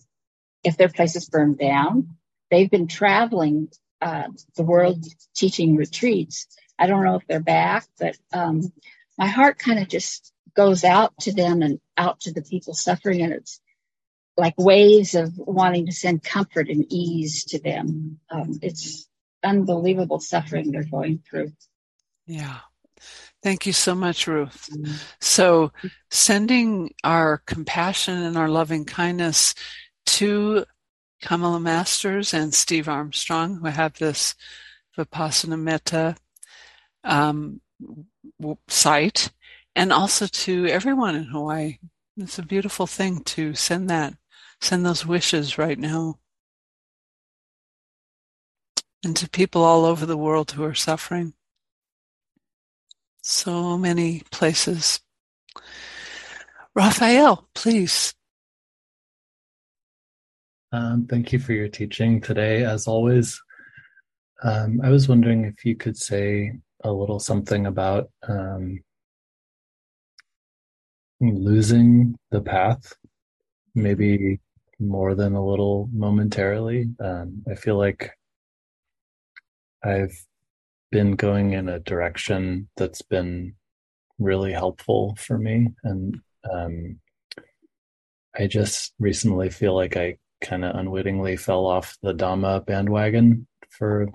if 0.64 0.78
their 0.78 0.90
places 0.90 1.30
burned 1.30 1.58
down. 1.58 2.18
They've 2.52 2.70
been 2.70 2.88
traveling 2.88 3.70
uh, 4.02 4.28
the 4.56 4.64
world 4.64 5.04
teaching 5.36 5.76
retreats. 5.76 6.48
I 6.78 6.88
don't 6.88 7.04
know 7.04 7.16
if 7.16 7.26
they're 7.28 7.40
back, 7.40 7.88
but 7.98 8.18
um, 8.34 8.62
my 9.18 9.28
heart 9.28 9.58
kind 9.58 9.80
of 9.80 9.88
just 9.88 10.34
goes 10.56 10.84
out 10.84 11.14
to 11.22 11.34
them 11.34 11.62
and 11.62 11.80
out 11.98 12.22
to 12.22 12.34
the 12.34 12.42
people 12.42 12.74
suffering, 12.74 13.22
and 13.22 13.34
it's 13.34 13.62
like 14.38 14.54
waves 14.58 15.16
of 15.16 15.38
wanting 15.38 15.86
to 15.86 15.92
send 15.92 16.24
comfort 16.24 16.70
and 16.70 16.86
ease 16.90 17.46
to 17.46 17.60
them. 17.60 18.20
Um, 18.30 18.60
it's 18.62 19.08
unbelievable 19.44 20.20
suffering 20.20 20.72
they're 20.72 20.84
going 20.84 21.20
through. 21.30 21.52
Yeah. 22.26 22.60
Thank 23.44 23.68
you 23.68 23.74
so 23.74 23.94
much, 23.94 24.28
Ruth. 24.28 24.70
Mm-hmm. 24.72 24.94
So, 25.22 25.72
sending 26.10 26.94
our 27.04 27.44
compassion 27.46 28.18
and 28.24 28.38
our 28.38 28.50
loving 28.50 28.86
kindness 28.86 29.54
to 30.08 30.66
Kamala 31.22 31.60
Masters 31.60 32.34
and 32.34 32.54
Steve 32.54 32.90
Armstrong, 32.90 33.58
who 33.58 33.68
have 33.68 33.94
this 33.94 34.34
Vipassana 34.98 35.60
Metta 35.60 36.16
um, 37.04 37.62
site, 38.68 39.32
and 39.76 39.94
also 39.94 40.26
to 40.26 40.66
everyone 40.68 41.16
in 41.16 41.26
Hawaii. 41.26 41.78
It's 42.18 42.40
a 42.40 42.44
beautiful 42.44 42.88
thing 42.88 43.24
to 43.26 43.54
send 43.54 43.90
that, 43.90 44.16
send 44.62 44.86
those 44.86 45.06
wishes 45.06 45.58
right 45.58 45.78
now. 45.78 46.20
And 49.04 49.16
to 49.18 49.30
people 49.30 49.64
all 49.64 49.86
over 49.86 50.06
the 50.06 50.18
world 50.18 50.52
who 50.52 50.64
are 50.64 50.74
suffering. 50.74 51.34
So 53.22 53.78
many 53.78 54.24
places. 54.32 55.00
Raphael, 56.76 57.48
please. 57.54 58.14
Um, 60.72 61.08
thank 61.10 61.32
you 61.32 61.40
for 61.40 61.54
your 61.54 61.70
teaching 61.70 62.20
today, 62.20 62.66
as 62.66 62.88
always. 62.88 63.42
Um, 64.44 64.82
I 64.84 64.90
was 64.90 65.08
wondering 65.08 65.46
if 65.46 65.64
you 65.64 65.76
could 65.76 65.98
say 65.98 66.52
a 66.84 66.92
little 66.92 67.20
something 67.20 67.66
about 67.66 68.10
um, 68.28 68.84
losing 71.22 72.16
the 72.32 72.42
path, 72.42 72.94
maybe 73.74 74.40
more 74.80 75.16
than 75.16 75.34
a 75.34 75.46
little 75.46 75.90
momentarily. 75.94 76.90
Um, 77.00 77.44
I 77.50 77.56
feel 77.56 77.78
like 77.78 78.12
I've 79.84 80.16
been 80.92 81.16
going 81.16 81.54
in 81.54 81.70
a 81.70 81.80
direction 81.80 82.70
that's 82.78 83.02
been 83.02 83.56
really 84.20 84.52
helpful 84.52 85.16
for 85.20 85.38
me. 85.38 85.68
And 85.84 86.20
um, 86.52 87.00
I 88.38 88.48
just 88.48 88.94
recently 89.00 89.50
feel 89.50 89.76
like 89.76 89.98
I 89.98 90.18
kind 90.42 90.66
of 90.66 90.76
unwittingly 90.76 91.38
fell 91.38 91.66
off 91.66 91.98
the 92.02 92.14
Dhamma 92.14 92.66
bandwagon 92.66 93.48
for, 93.70 94.08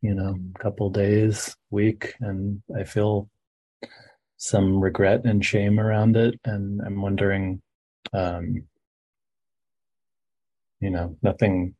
you 0.00 0.14
know, 0.14 0.36
a 0.54 0.58
couple 0.58 0.90
days, 0.90 1.56
week, 1.70 2.14
and 2.20 2.62
I 2.76 2.84
feel 2.84 3.28
some 4.36 4.80
regret 4.80 5.24
and 5.24 5.44
shame 5.44 5.80
around 5.80 6.16
it. 6.16 6.38
And 6.44 6.80
I'm 6.84 7.00
wondering, 7.00 7.62
um, 8.12 8.64
you 10.84 10.90
know, 10.90 11.16
nothing 11.22 11.74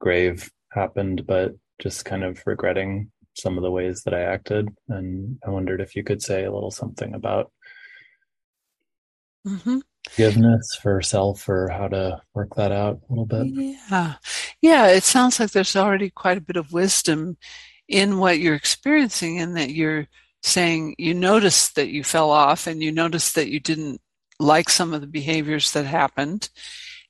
grave 0.00 0.48
happened, 0.70 1.26
but 1.26 1.50
just 1.82 2.04
kind 2.04 2.22
of 2.22 2.40
regretting 2.46 3.10
some 3.36 3.58
of 3.58 3.64
the 3.64 3.70
ways 3.72 4.02
that 4.04 4.14
I 4.14 4.20
acted. 4.20 4.68
And 4.88 5.36
I 5.44 5.50
wondered 5.50 5.80
if 5.80 5.96
you 5.96 6.04
could 6.04 6.22
say 6.22 6.44
a 6.44 6.52
little 6.52 6.70
something 6.70 7.12
about 7.12 7.50
mm-hmm. 9.44 9.80
forgiveness 10.08 10.78
for 10.80 11.02
self 11.02 11.48
or 11.48 11.68
how 11.70 11.88
to 11.88 12.22
work 12.34 12.54
that 12.54 12.70
out 12.70 13.00
a 13.02 13.12
little 13.12 13.26
bit. 13.26 13.48
Yeah. 13.48 14.14
Yeah. 14.62 14.86
It 14.86 15.02
sounds 15.02 15.40
like 15.40 15.50
there's 15.50 15.74
already 15.74 16.10
quite 16.10 16.38
a 16.38 16.42
bit 16.48 16.56
of 16.56 16.72
wisdom 16.72 17.36
in 17.88 18.18
what 18.18 18.38
you're 18.38 18.54
experiencing 18.54 19.40
and 19.40 19.56
that 19.56 19.70
you're 19.70 20.06
saying 20.44 20.94
you 20.98 21.14
noticed 21.14 21.74
that 21.74 21.88
you 21.88 22.04
fell 22.04 22.30
off 22.30 22.68
and 22.68 22.80
you 22.80 22.92
noticed 22.92 23.34
that 23.34 23.48
you 23.48 23.58
didn't 23.58 24.00
like 24.38 24.68
some 24.68 24.94
of 24.94 25.00
the 25.00 25.08
behaviors 25.08 25.72
that 25.72 25.84
happened 25.84 26.48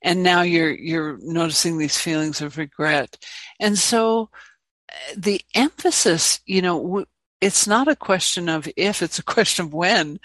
and 0.03 0.23
now 0.23 0.43
you're 0.43 0.73
you're 0.73 1.19
noticing 1.23 1.79
these 1.79 1.99
feelings 1.99 2.41
of 2.41 2.59
regret 2.59 3.17
and 3.61 3.79
so 3.79 4.31
the 5.17 5.41
emphasis, 5.55 6.41
you 6.47 6.63
know, 6.63 7.05
it's 7.41 7.67
not 7.67 7.89
a 7.89 7.97
question 7.97 8.49
of 8.49 8.69
if, 8.77 9.03
it's 9.03 9.19
a 9.19 9.25
question 9.35 9.67
of 9.67 9.75
when. 9.75 10.19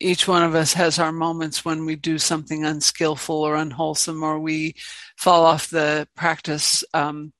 Each 0.00 0.26
one 0.26 0.42
of 0.42 0.54
us 0.54 0.72
has 0.74 0.98
our 0.98 1.12
moments 1.12 1.64
when 1.64 1.86
we 1.86 1.96
do 1.96 2.18
something 2.18 2.64
unskillful 2.64 3.36
or 3.36 3.54
unwholesome, 3.54 4.22
or 4.22 4.38
we 4.38 4.74
fall 5.16 5.44
off 5.46 5.70
the 5.70 6.08
practice 6.16 6.84
um, 6.92 7.32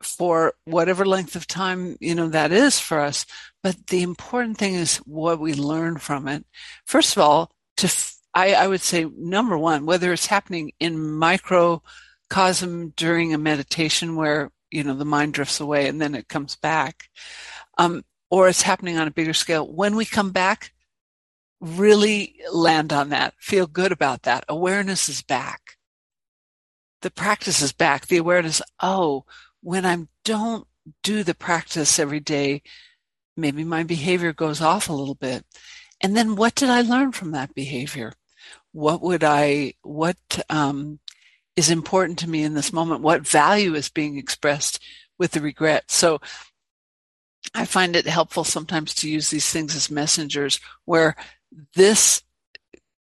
for 0.00 0.54
whatever 0.64 1.04
length 1.04 1.34
of 1.34 1.46
time 1.46 1.96
you 2.00 2.14
know 2.14 2.28
that 2.28 2.52
is 2.52 2.78
for 2.78 3.00
us. 3.00 3.26
But 3.64 3.88
the 3.88 4.02
important 4.02 4.58
thing 4.58 4.74
is 4.74 4.98
what 4.98 5.40
we 5.40 5.54
learn 5.54 5.98
from 5.98 6.28
it. 6.28 6.46
First 6.86 7.16
of 7.16 7.22
all, 7.22 7.50
to 7.78 7.88
I, 8.36 8.52
I 8.52 8.68
would 8.68 8.82
say 8.82 9.06
number 9.16 9.56
one, 9.56 9.86
whether 9.86 10.12
it's 10.12 10.26
happening 10.26 10.72
in 10.78 11.00
microcosm 11.00 12.90
during 12.90 13.32
a 13.32 13.38
meditation 13.38 14.14
where 14.14 14.52
you 14.70 14.84
know 14.84 14.94
the 14.94 15.06
mind 15.06 15.32
drifts 15.32 15.58
away 15.58 15.88
and 15.88 15.98
then 16.02 16.14
it 16.14 16.28
comes 16.28 16.54
back 16.54 17.08
um, 17.78 18.04
or 18.30 18.46
it's 18.48 18.60
happening 18.60 18.98
on 18.98 19.08
a 19.08 19.12
bigger 19.12 19.32
scale 19.32 19.66
when 19.66 19.96
we 19.96 20.04
come 20.04 20.32
back 20.32 20.72
really 21.62 22.34
land 22.52 22.92
on 22.92 23.08
that 23.08 23.32
feel 23.38 23.66
good 23.66 23.90
about 23.90 24.24
that. 24.24 24.44
Awareness 24.50 25.08
is 25.08 25.22
back. 25.22 25.78
The 27.00 27.10
practice 27.10 27.62
is 27.62 27.72
back. 27.72 28.06
The 28.06 28.18
awareness 28.18 28.60
oh 28.82 29.24
when 29.62 29.86
i 29.86 29.96
don't 30.26 30.66
do 31.02 31.22
the 31.24 31.34
practice 31.34 31.98
every 31.98 32.20
day 32.20 32.60
maybe 33.34 33.64
my 33.64 33.82
behavior 33.82 34.34
goes 34.34 34.60
off 34.60 34.90
a 34.90 34.92
little 34.92 35.14
bit. 35.14 35.46
And 36.02 36.14
then 36.14 36.36
what 36.36 36.54
did 36.54 36.68
i 36.68 36.82
learn 36.82 37.12
from 37.12 37.30
that 37.30 37.54
behavior 37.54 38.12
what 38.76 39.00
would 39.00 39.24
i 39.24 39.72
what 39.82 40.16
um, 40.50 40.98
is 41.56 41.70
important 41.70 42.18
to 42.18 42.28
me 42.28 42.42
in 42.42 42.54
this 42.54 42.72
moment, 42.72 43.00
what 43.00 43.26
value 43.26 43.74
is 43.74 43.88
being 43.88 44.18
expressed 44.18 44.82
with 45.18 45.32
the 45.32 45.40
regret. 45.40 45.90
So 45.90 46.20
I 47.54 47.64
find 47.64 47.96
it 47.96 48.06
helpful 48.06 48.44
sometimes 48.44 48.94
to 48.96 49.10
use 49.10 49.30
these 49.30 49.50
things 49.50 49.74
as 49.74 49.90
messengers 49.90 50.60
where 50.84 51.16
this 51.74 52.22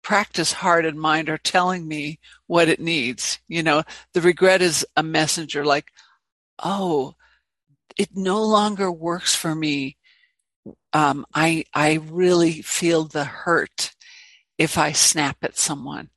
practice 0.01 0.53
heart 0.53 0.85
and 0.85 0.97
mind 0.97 1.29
are 1.29 1.37
telling 1.37 1.85
me 1.85 2.19
what 2.47 2.69
it 2.69 2.79
needs. 2.79 3.39
You 3.49 3.63
know, 3.63 3.83
the 4.13 4.21
regret 4.21 4.61
is 4.61 4.85
a 4.95 5.03
messenger 5.03 5.65
like, 5.65 5.91
oh, 6.63 7.15
it 7.97 8.09
no 8.15 8.41
longer 8.41 8.89
works 8.89 9.35
for 9.35 9.53
me. 9.53 9.97
Um, 10.93 11.25
I 11.35 11.65
I 11.73 11.99
really 12.09 12.61
feel 12.61 13.03
the 13.03 13.25
hurt 13.25 13.94
if 14.57 14.77
I 14.77 14.91
snap 14.91 15.37
at 15.41 15.57
someone 15.57 16.09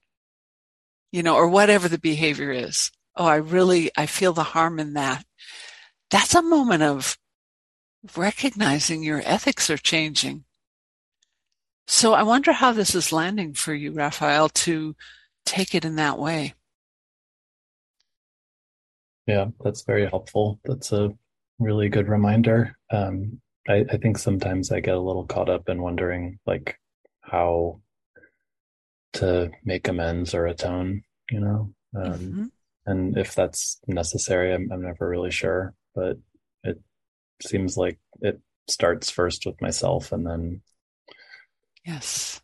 you 1.10 1.22
know, 1.22 1.36
or 1.36 1.48
whatever 1.48 1.88
the 1.88 1.98
behavior 1.98 2.50
is. 2.50 2.90
Oh, 3.16 3.26
I 3.26 3.36
really, 3.36 3.90
I 3.96 4.06
feel 4.06 4.32
the 4.32 4.42
harm 4.42 4.78
in 4.78 4.94
that. 4.94 5.24
That's 6.10 6.34
a 6.34 6.42
moment 6.42 6.82
of 6.82 7.16
recognizing 8.16 9.02
your 9.02 9.22
ethics 9.24 9.70
are 9.70 9.78
changing. 9.78 10.44
So 11.86 12.12
I 12.12 12.22
wonder 12.22 12.52
how 12.52 12.72
this 12.72 12.94
is 12.94 13.12
landing 13.12 13.54
for 13.54 13.74
you, 13.74 13.92
Raphael, 13.92 14.50
to 14.50 14.94
take 15.46 15.74
it 15.74 15.84
in 15.84 15.96
that 15.96 16.18
way. 16.18 16.54
Yeah, 19.26 19.46
that's 19.62 19.82
very 19.82 20.06
helpful. 20.06 20.60
That's 20.64 20.92
a 20.92 21.10
really 21.58 21.88
good 21.88 22.08
reminder. 22.08 22.76
Um, 22.90 23.40
I, 23.68 23.84
I 23.90 23.96
think 23.96 24.18
sometimes 24.18 24.70
I 24.70 24.80
get 24.80 24.94
a 24.94 25.00
little 25.00 25.26
caught 25.26 25.50
up 25.50 25.68
in 25.68 25.82
wondering, 25.82 26.38
like, 26.46 26.78
how 27.20 27.80
to 29.14 29.50
make 29.64 29.88
amends 29.88 30.34
or 30.34 30.46
atone, 30.46 31.02
you 31.30 31.40
know? 31.40 31.72
Um, 31.96 32.12
mm-hmm. 32.12 32.44
And 32.86 33.18
if 33.18 33.34
that's 33.34 33.78
necessary, 33.86 34.54
I'm, 34.54 34.70
I'm 34.72 34.82
never 34.82 35.08
really 35.08 35.30
sure, 35.30 35.74
but 35.94 36.16
it 36.64 36.80
seems 37.42 37.76
like 37.76 37.98
it 38.20 38.40
starts 38.66 39.10
first 39.10 39.44
with 39.46 39.60
myself 39.60 40.10
and 40.12 40.26
then. 40.26 40.62
Yes, 41.84 42.40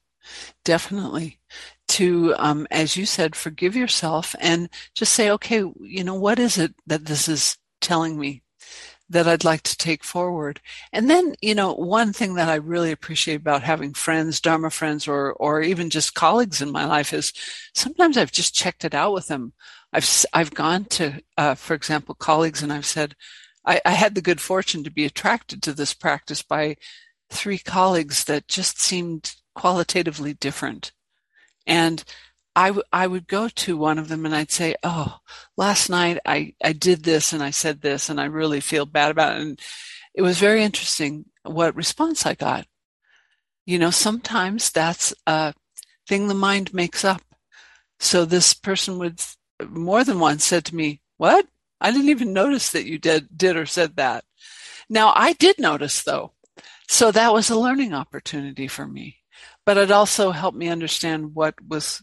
definitely. 0.64 1.40
To, 1.88 2.34
um, 2.38 2.66
as 2.70 2.96
you 2.96 3.06
said, 3.06 3.36
forgive 3.36 3.76
yourself 3.76 4.34
and 4.40 4.68
just 4.94 5.12
say, 5.12 5.30
okay, 5.30 5.64
you 5.80 6.04
know, 6.04 6.14
what 6.14 6.38
is 6.38 6.58
it 6.58 6.74
that 6.86 7.06
this 7.06 7.28
is 7.28 7.56
telling 7.80 8.18
me? 8.18 8.42
That 9.14 9.28
I'd 9.28 9.44
like 9.44 9.62
to 9.62 9.76
take 9.76 10.04
forward. 10.04 10.60
And 10.92 11.08
then, 11.08 11.34
you 11.40 11.54
know, 11.54 11.72
one 11.72 12.12
thing 12.12 12.34
that 12.34 12.48
I 12.48 12.56
really 12.56 12.90
appreciate 12.90 13.36
about 13.36 13.62
having 13.62 13.94
friends, 13.94 14.40
Dharma 14.40 14.70
friends, 14.70 15.08
or, 15.08 15.32
or 15.34 15.62
even 15.62 15.88
just 15.88 16.14
colleagues 16.14 16.60
in 16.60 16.70
my 16.70 16.84
life 16.84 17.12
is 17.12 17.32
sometimes 17.74 18.16
I've 18.16 18.32
just 18.32 18.54
checked 18.54 18.84
it 18.84 18.94
out 18.94 19.14
with 19.14 19.28
them. 19.28 19.52
I've, 19.92 20.08
I've 20.32 20.52
gone 20.52 20.84
to, 20.86 21.22
uh, 21.38 21.54
for 21.54 21.74
example, 21.74 22.16
colleagues 22.16 22.62
and 22.62 22.72
I've 22.72 22.86
said, 22.86 23.14
I, 23.64 23.80
I 23.84 23.92
had 23.92 24.16
the 24.16 24.20
good 24.20 24.40
fortune 24.40 24.82
to 24.84 24.90
be 24.90 25.04
attracted 25.04 25.62
to 25.62 25.72
this 25.72 25.94
practice 25.94 26.42
by 26.42 26.76
three 27.30 27.58
colleagues 27.58 28.24
that 28.24 28.48
just 28.48 28.80
seemed 28.80 29.34
qualitatively 29.54 30.34
different. 30.34 30.90
And 31.66 32.04
I, 32.56 32.68
w- 32.68 32.84
I 32.92 33.06
would 33.06 33.26
go 33.26 33.48
to 33.48 33.76
one 33.76 33.98
of 33.98 34.08
them 34.08 34.24
and 34.24 34.34
I'd 34.34 34.50
say, 34.50 34.76
Oh, 34.82 35.18
last 35.56 35.90
night 35.90 36.18
I, 36.24 36.54
I 36.62 36.72
did 36.72 37.02
this 37.02 37.32
and 37.32 37.42
I 37.42 37.50
said 37.50 37.80
this 37.80 38.08
and 38.08 38.20
I 38.20 38.24
really 38.26 38.60
feel 38.60 38.86
bad 38.86 39.10
about 39.10 39.36
it. 39.36 39.42
And 39.42 39.60
it 40.14 40.22
was 40.22 40.38
very 40.38 40.62
interesting 40.62 41.26
what 41.42 41.74
response 41.74 42.24
I 42.24 42.34
got. 42.34 42.66
You 43.66 43.78
know, 43.78 43.90
sometimes 43.90 44.70
that's 44.70 45.12
a 45.26 45.54
thing 46.06 46.28
the 46.28 46.34
mind 46.34 46.72
makes 46.72 47.04
up. 47.04 47.22
So 47.98 48.24
this 48.24 48.54
person 48.54 48.98
would 48.98 49.20
more 49.68 50.04
than 50.04 50.20
once 50.20 50.44
said 50.44 50.64
to 50.66 50.76
me, 50.76 51.00
What? 51.16 51.46
I 51.80 51.90
didn't 51.90 52.10
even 52.10 52.32
notice 52.32 52.70
that 52.70 52.86
you 52.86 52.98
did, 52.98 53.28
did 53.36 53.56
or 53.56 53.66
said 53.66 53.96
that. 53.96 54.24
Now 54.88 55.12
I 55.16 55.32
did 55.32 55.58
notice 55.58 56.02
though. 56.02 56.32
So 56.88 57.10
that 57.10 57.32
was 57.32 57.50
a 57.50 57.58
learning 57.58 57.94
opportunity 57.94 58.68
for 58.68 58.86
me. 58.86 59.16
But 59.66 59.78
it 59.78 59.90
also 59.90 60.30
helped 60.30 60.56
me 60.56 60.68
understand 60.68 61.34
what 61.34 61.54
was 61.66 62.02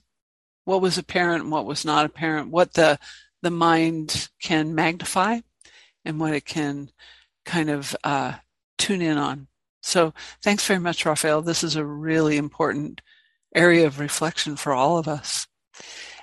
what 0.72 0.82
was 0.82 0.98
apparent 0.98 1.44
and 1.44 1.52
what 1.52 1.66
was 1.66 1.84
not 1.84 2.06
apparent, 2.06 2.50
what 2.50 2.74
the 2.74 2.98
the 3.42 3.52
mind 3.52 4.30
can 4.42 4.74
magnify 4.74 5.40
and 6.06 6.18
what 6.18 6.34
it 6.34 6.46
can 6.46 6.90
kind 7.44 7.70
of 7.70 7.94
uh, 8.06 8.34
tune 8.78 9.02
in 9.02 9.18
on. 9.18 9.48
So 9.82 10.14
thanks 10.42 10.66
very 10.66 10.80
much, 10.80 11.06
Raphael. 11.06 11.42
This 11.42 11.62
is 11.62 11.76
a 11.76 11.84
really 11.84 12.38
important 12.38 13.02
area 13.54 13.86
of 13.86 14.00
reflection 14.00 14.56
for 14.56 14.72
all 14.72 14.98
of 14.98 15.10
us. 15.10 15.46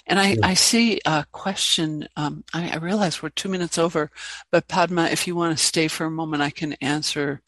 And 0.06 0.18
I, 0.18 0.38
I 0.42 0.54
see 0.54 1.00
a 1.04 1.26
question. 1.30 2.08
Um, 2.16 2.44
I, 2.54 2.70
I, 2.70 2.76
realize 2.76 3.22
we're 3.22 3.28
two 3.30 3.50
minutes 3.50 3.76
over, 3.76 4.10
but 4.50 4.68
Padma, 4.68 5.08
if 5.08 5.26
you 5.26 5.36
want 5.36 5.58
to 5.58 5.62
stay 5.62 5.88
for 5.88 6.06
a 6.06 6.10
moment, 6.10 6.42
I 6.42 6.50
can 6.50 6.72
answer 6.74 7.42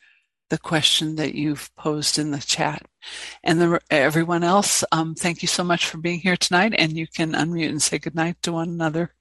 the 0.51 0.59
question 0.59 1.17
that 1.17 1.35
you've 1.35 1.75
posed 1.77 2.19
in 2.19 2.31
the 2.31 2.39
chat. 2.39 2.83
And 3.43 3.61
the, 3.61 3.81
everyone 3.91 4.45
else, 4.45 4.85
um, 4.93 5.15
thank 5.15 5.43
you 5.43 5.49
so 5.49 5.65
much 5.65 5.87
for 5.87 5.99
being 5.99 6.21
here 6.21 6.37
tonight. 6.37 6.75
And 6.77 6.97
you 6.97 7.07
can 7.07 7.33
unmute 7.33 7.71
and 7.71 7.81
say 7.81 7.99
goodnight 7.99 8.43
to 8.43 8.53
one 8.53 8.69
another. 8.69 9.15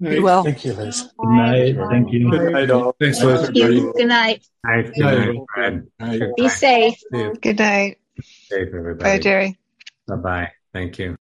Be 0.00 0.20
well. 0.20 0.44
Thank 0.44 0.64
you, 0.64 0.74
Liz. 0.74 1.02
Good 1.18 1.28
night. 1.28 1.76
Thank 1.90 2.12
you. 2.12 2.30
Good 2.30 2.52
night, 2.52 2.70
all. 2.70 2.94
Thanks, 3.00 3.20
Liz. 3.20 3.42
Thank 3.42 3.56
you. 3.56 3.92
Good 3.96 4.06
night. 4.06 4.46
Night, 4.64 4.94
good 4.94 5.04
night, 5.04 5.36
Fred. 5.52 5.86
Night. 5.98 6.22
Be 6.36 6.48
safe. 6.48 7.02
Good 7.10 7.58
night. 7.58 7.98
Safe, 8.22 8.68
everybody. 8.68 9.10
Bye, 9.10 9.18
Jerry. 9.18 9.58
Bye 10.06 10.16
bye. 10.16 10.52
Thank 10.72 10.98
you. 10.98 11.16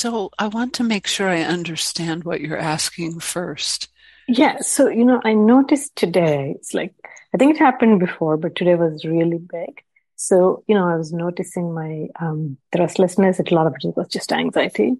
So 0.00 0.30
I 0.38 0.48
want 0.48 0.72
to 0.76 0.82
make 0.82 1.06
sure 1.06 1.28
I 1.28 1.42
understand 1.42 2.24
what 2.24 2.40
you're 2.40 2.56
asking 2.56 3.20
first. 3.20 3.88
Yeah. 4.26 4.60
So, 4.60 4.88
you 4.88 5.04
know, 5.04 5.20
I 5.26 5.34
noticed 5.34 5.94
today, 5.94 6.54
it's 6.56 6.72
like, 6.72 6.94
I 7.34 7.36
think 7.36 7.54
it 7.54 7.58
happened 7.58 8.00
before, 8.00 8.38
but 8.38 8.56
today 8.56 8.76
was 8.76 9.04
really 9.04 9.36
big. 9.36 9.84
So, 10.16 10.64
you 10.66 10.74
know, 10.74 10.88
I 10.88 10.96
was 10.96 11.12
noticing 11.12 11.74
my 11.74 12.08
um, 12.18 12.56
restlessness. 12.74 13.40
A 13.40 13.54
lot 13.54 13.66
of 13.66 13.74
it 13.78 13.94
was 13.94 14.08
just 14.08 14.32
anxiety. 14.32 14.96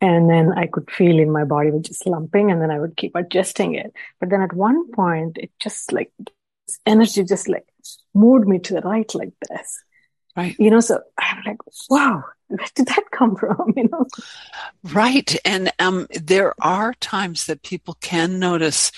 And 0.00 0.30
then 0.30 0.54
I 0.56 0.68
could 0.68 0.90
feel 0.90 1.18
in 1.18 1.30
my 1.30 1.44
body 1.44 1.70
was 1.70 1.82
just 1.82 2.06
lumping 2.06 2.50
and 2.50 2.62
then 2.62 2.70
I 2.70 2.80
would 2.80 2.96
keep 2.96 3.14
adjusting 3.14 3.74
it. 3.74 3.92
But 4.20 4.30
then 4.30 4.40
at 4.40 4.54
one 4.54 4.90
point, 4.92 5.36
it 5.36 5.50
just 5.60 5.92
like, 5.92 6.12
energy 6.86 7.24
just 7.24 7.46
like 7.46 7.66
moved 8.14 8.48
me 8.48 8.58
to 8.60 8.72
the 8.72 8.80
right 8.80 9.14
like 9.14 9.34
this. 9.50 9.84
Right. 10.36 10.56
You 10.58 10.70
know, 10.70 10.80
so 10.80 11.00
I'm 11.18 11.42
like, 11.44 11.58
wow, 11.88 12.24
where 12.48 12.66
did 12.74 12.86
that 12.86 13.10
come 13.10 13.36
from? 13.36 13.72
You 13.76 13.88
know? 13.88 14.06
Right. 14.84 15.36
And 15.44 15.72
um, 15.78 16.06
there 16.10 16.54
are 16.62 16.94
times 16.94 17.46
that 17.46 17.62
people 17.62 17.96
can 18.00 18.38
notice 18.38 18.92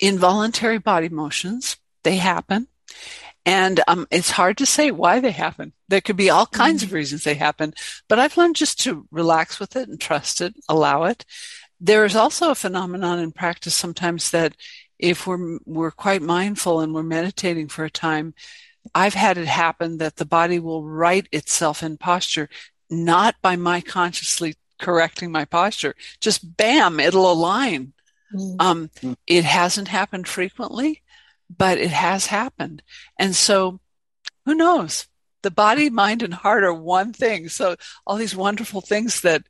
involuntary 0.00 0.78
body 0.78 1.08
motions. 1.08 1.76
They 2.02 2.16
happen. 2.16 2.68
And 3.44 3.80
um, 3.86 4.08
it's 4.10 4.30
hard 4.30 4.58
to 4.58 4.66
say 4.66 4.90
why 4.90 5.20
they 5.20 5.30
happen. 5.30 5.72
There 5.88 6.00
could 6.00 6.16
be 6.16 6.30
all 6.30 6.46
kinds 6.46 6.82
mm-hmm. 6.82 6.90
of 6.90 6.94
reasons 6.94 7.22
they 7.22 7.34
happen, 7.34 7.74
but 8.08 8.18
I've 8.18 8.36
learned 8.36 8.56
just 8.56 8.80
to 8.82 9.06
relax 9.12 9.60
with 9.60 9.76
it 9.76 9.88
and 9.88 10.00
trust 10.00 10.40
it, 10.40 10.54
allow 10.68 11.04
it. 11.04 11.24
There 11.80 12.04
is 12.04 12.16
also 12.16 12.50
a 12.50 12.56
phenomenon 12.56 13.20
in 13.20 13.30
practice 13.30 13.74
sometimes 13.74 14.30
that 14.30 14.56
if 14.98 15.26
we're 15.26 15.58
we're 15.64 15.90
quite 15.90 16.22
mindful 16.22 16.80
and 16.80 16.94
we're 16.94 17.02
meditating 17.02 17.68
for 17.68 17.84
a 17.84 17.90
time, 17.90 18.34
I've 18.94 19.14
had 19.14 19.38
it 19.38 19.46
happen 19.46 19.98
that 19.98 20.16
the 20.16 20.24
body 20.24 20.58
will 20.58 20.84
right 20.84 21.26
itself 21.32 21.82
in 21.82 21.96
posture, 21.96 22.48
not 22.90 23.36
by 23.42 23.56
my 23.56 23.80
consciously 23.80 24.54
correcting 24.78 25.32
my 25.32 25.44
posture. 25.44 25.94
Just 26.20 26.56
bam, 26.56 27.00
it'll 27.00 27.30
align. 27.30 27.92
Mm-hmm. 28.34 28.56
Um, 28.60 28.90
it 29.26 29.44
hasn't 29.44 29.88
happened 29.88 30.28
frequently, 30.28 31.02
but 31.54 31.78
it 31.78 31.90
has 31.90 32.26
happened. 32.26 32.82
And 33.18 33.34
so 33.34 33.80
who 34.44 34.54
knows? 34.54 35.06
The 35.42 35.50
body, 35.50 35.90
mind, 35.90 36.22
and 36.22 36.34
heart 36.34 36.64
are 36.64 36.74
one 36.74 37.12
thing. 37.12 37.48
So 37.48 37.76
all 38.06 38.16
these 38.16 38.34
wonderful 38.34 38.80
things 38.80 39.20
that 39.20 39.44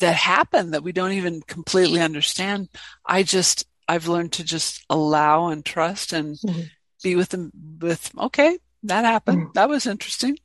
that 0.00 0.16
happen 0.16 0.72
that 0.72 0.82
we 0.82 0.92
don't 0.92 1.12
even 1.12 1.40
completely 1.42 2.00
understand. 2.00 2.68
I 3.06 3.22
just 3.22 3.66
I've 3.88 4.08
learned 4.08 4.32
to 4.34 4.44
just 4.44 4.84
allow 4.90 5.48
and 5.48 5.64
trust 5.64 6.12
and 6.12 6.36
mm-hmm. 6.36 6.62
be 7.02 7.16
with 7.16 7.30
them 7.30 7.50
with 7.80 8.10
okay, 8.18 8.58
that 8.84 9.04
happened. 9.04 9.38
Mm-hmm. 9.38 9.52
That 9.54 9.68
was 9.68 9.86
interesting. 9.86 10.38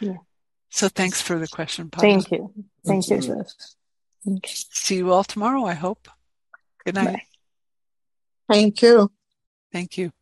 Yeah. 0.00 0.18
So 0.70 0.88
thanks 0.88 1.22
for 1.22 1.38
the 1.38 1.48
question, 1.48 1.90
Paul. 1.90 2.02
Thank 2.02 2.30
you. 2.30 2.52
Thank 2.84 3.08
you. 3.08 3.20
Thank 3.20 4.50
you. 4.50 4.64
See 4.70 4.96
you 4.96 5.12
all 5.12 5.24
tomorrow, 5.24 5.64
I 5.64 5.74
hope. 5.74 6.08
Good 6.84 6.94
night. 6.94 7.06
Bye. 8.48 8.54
Thank 8.54 8.82
you. 8.82 9.10
Thank 9.72 9.98
you. 9.98 10.12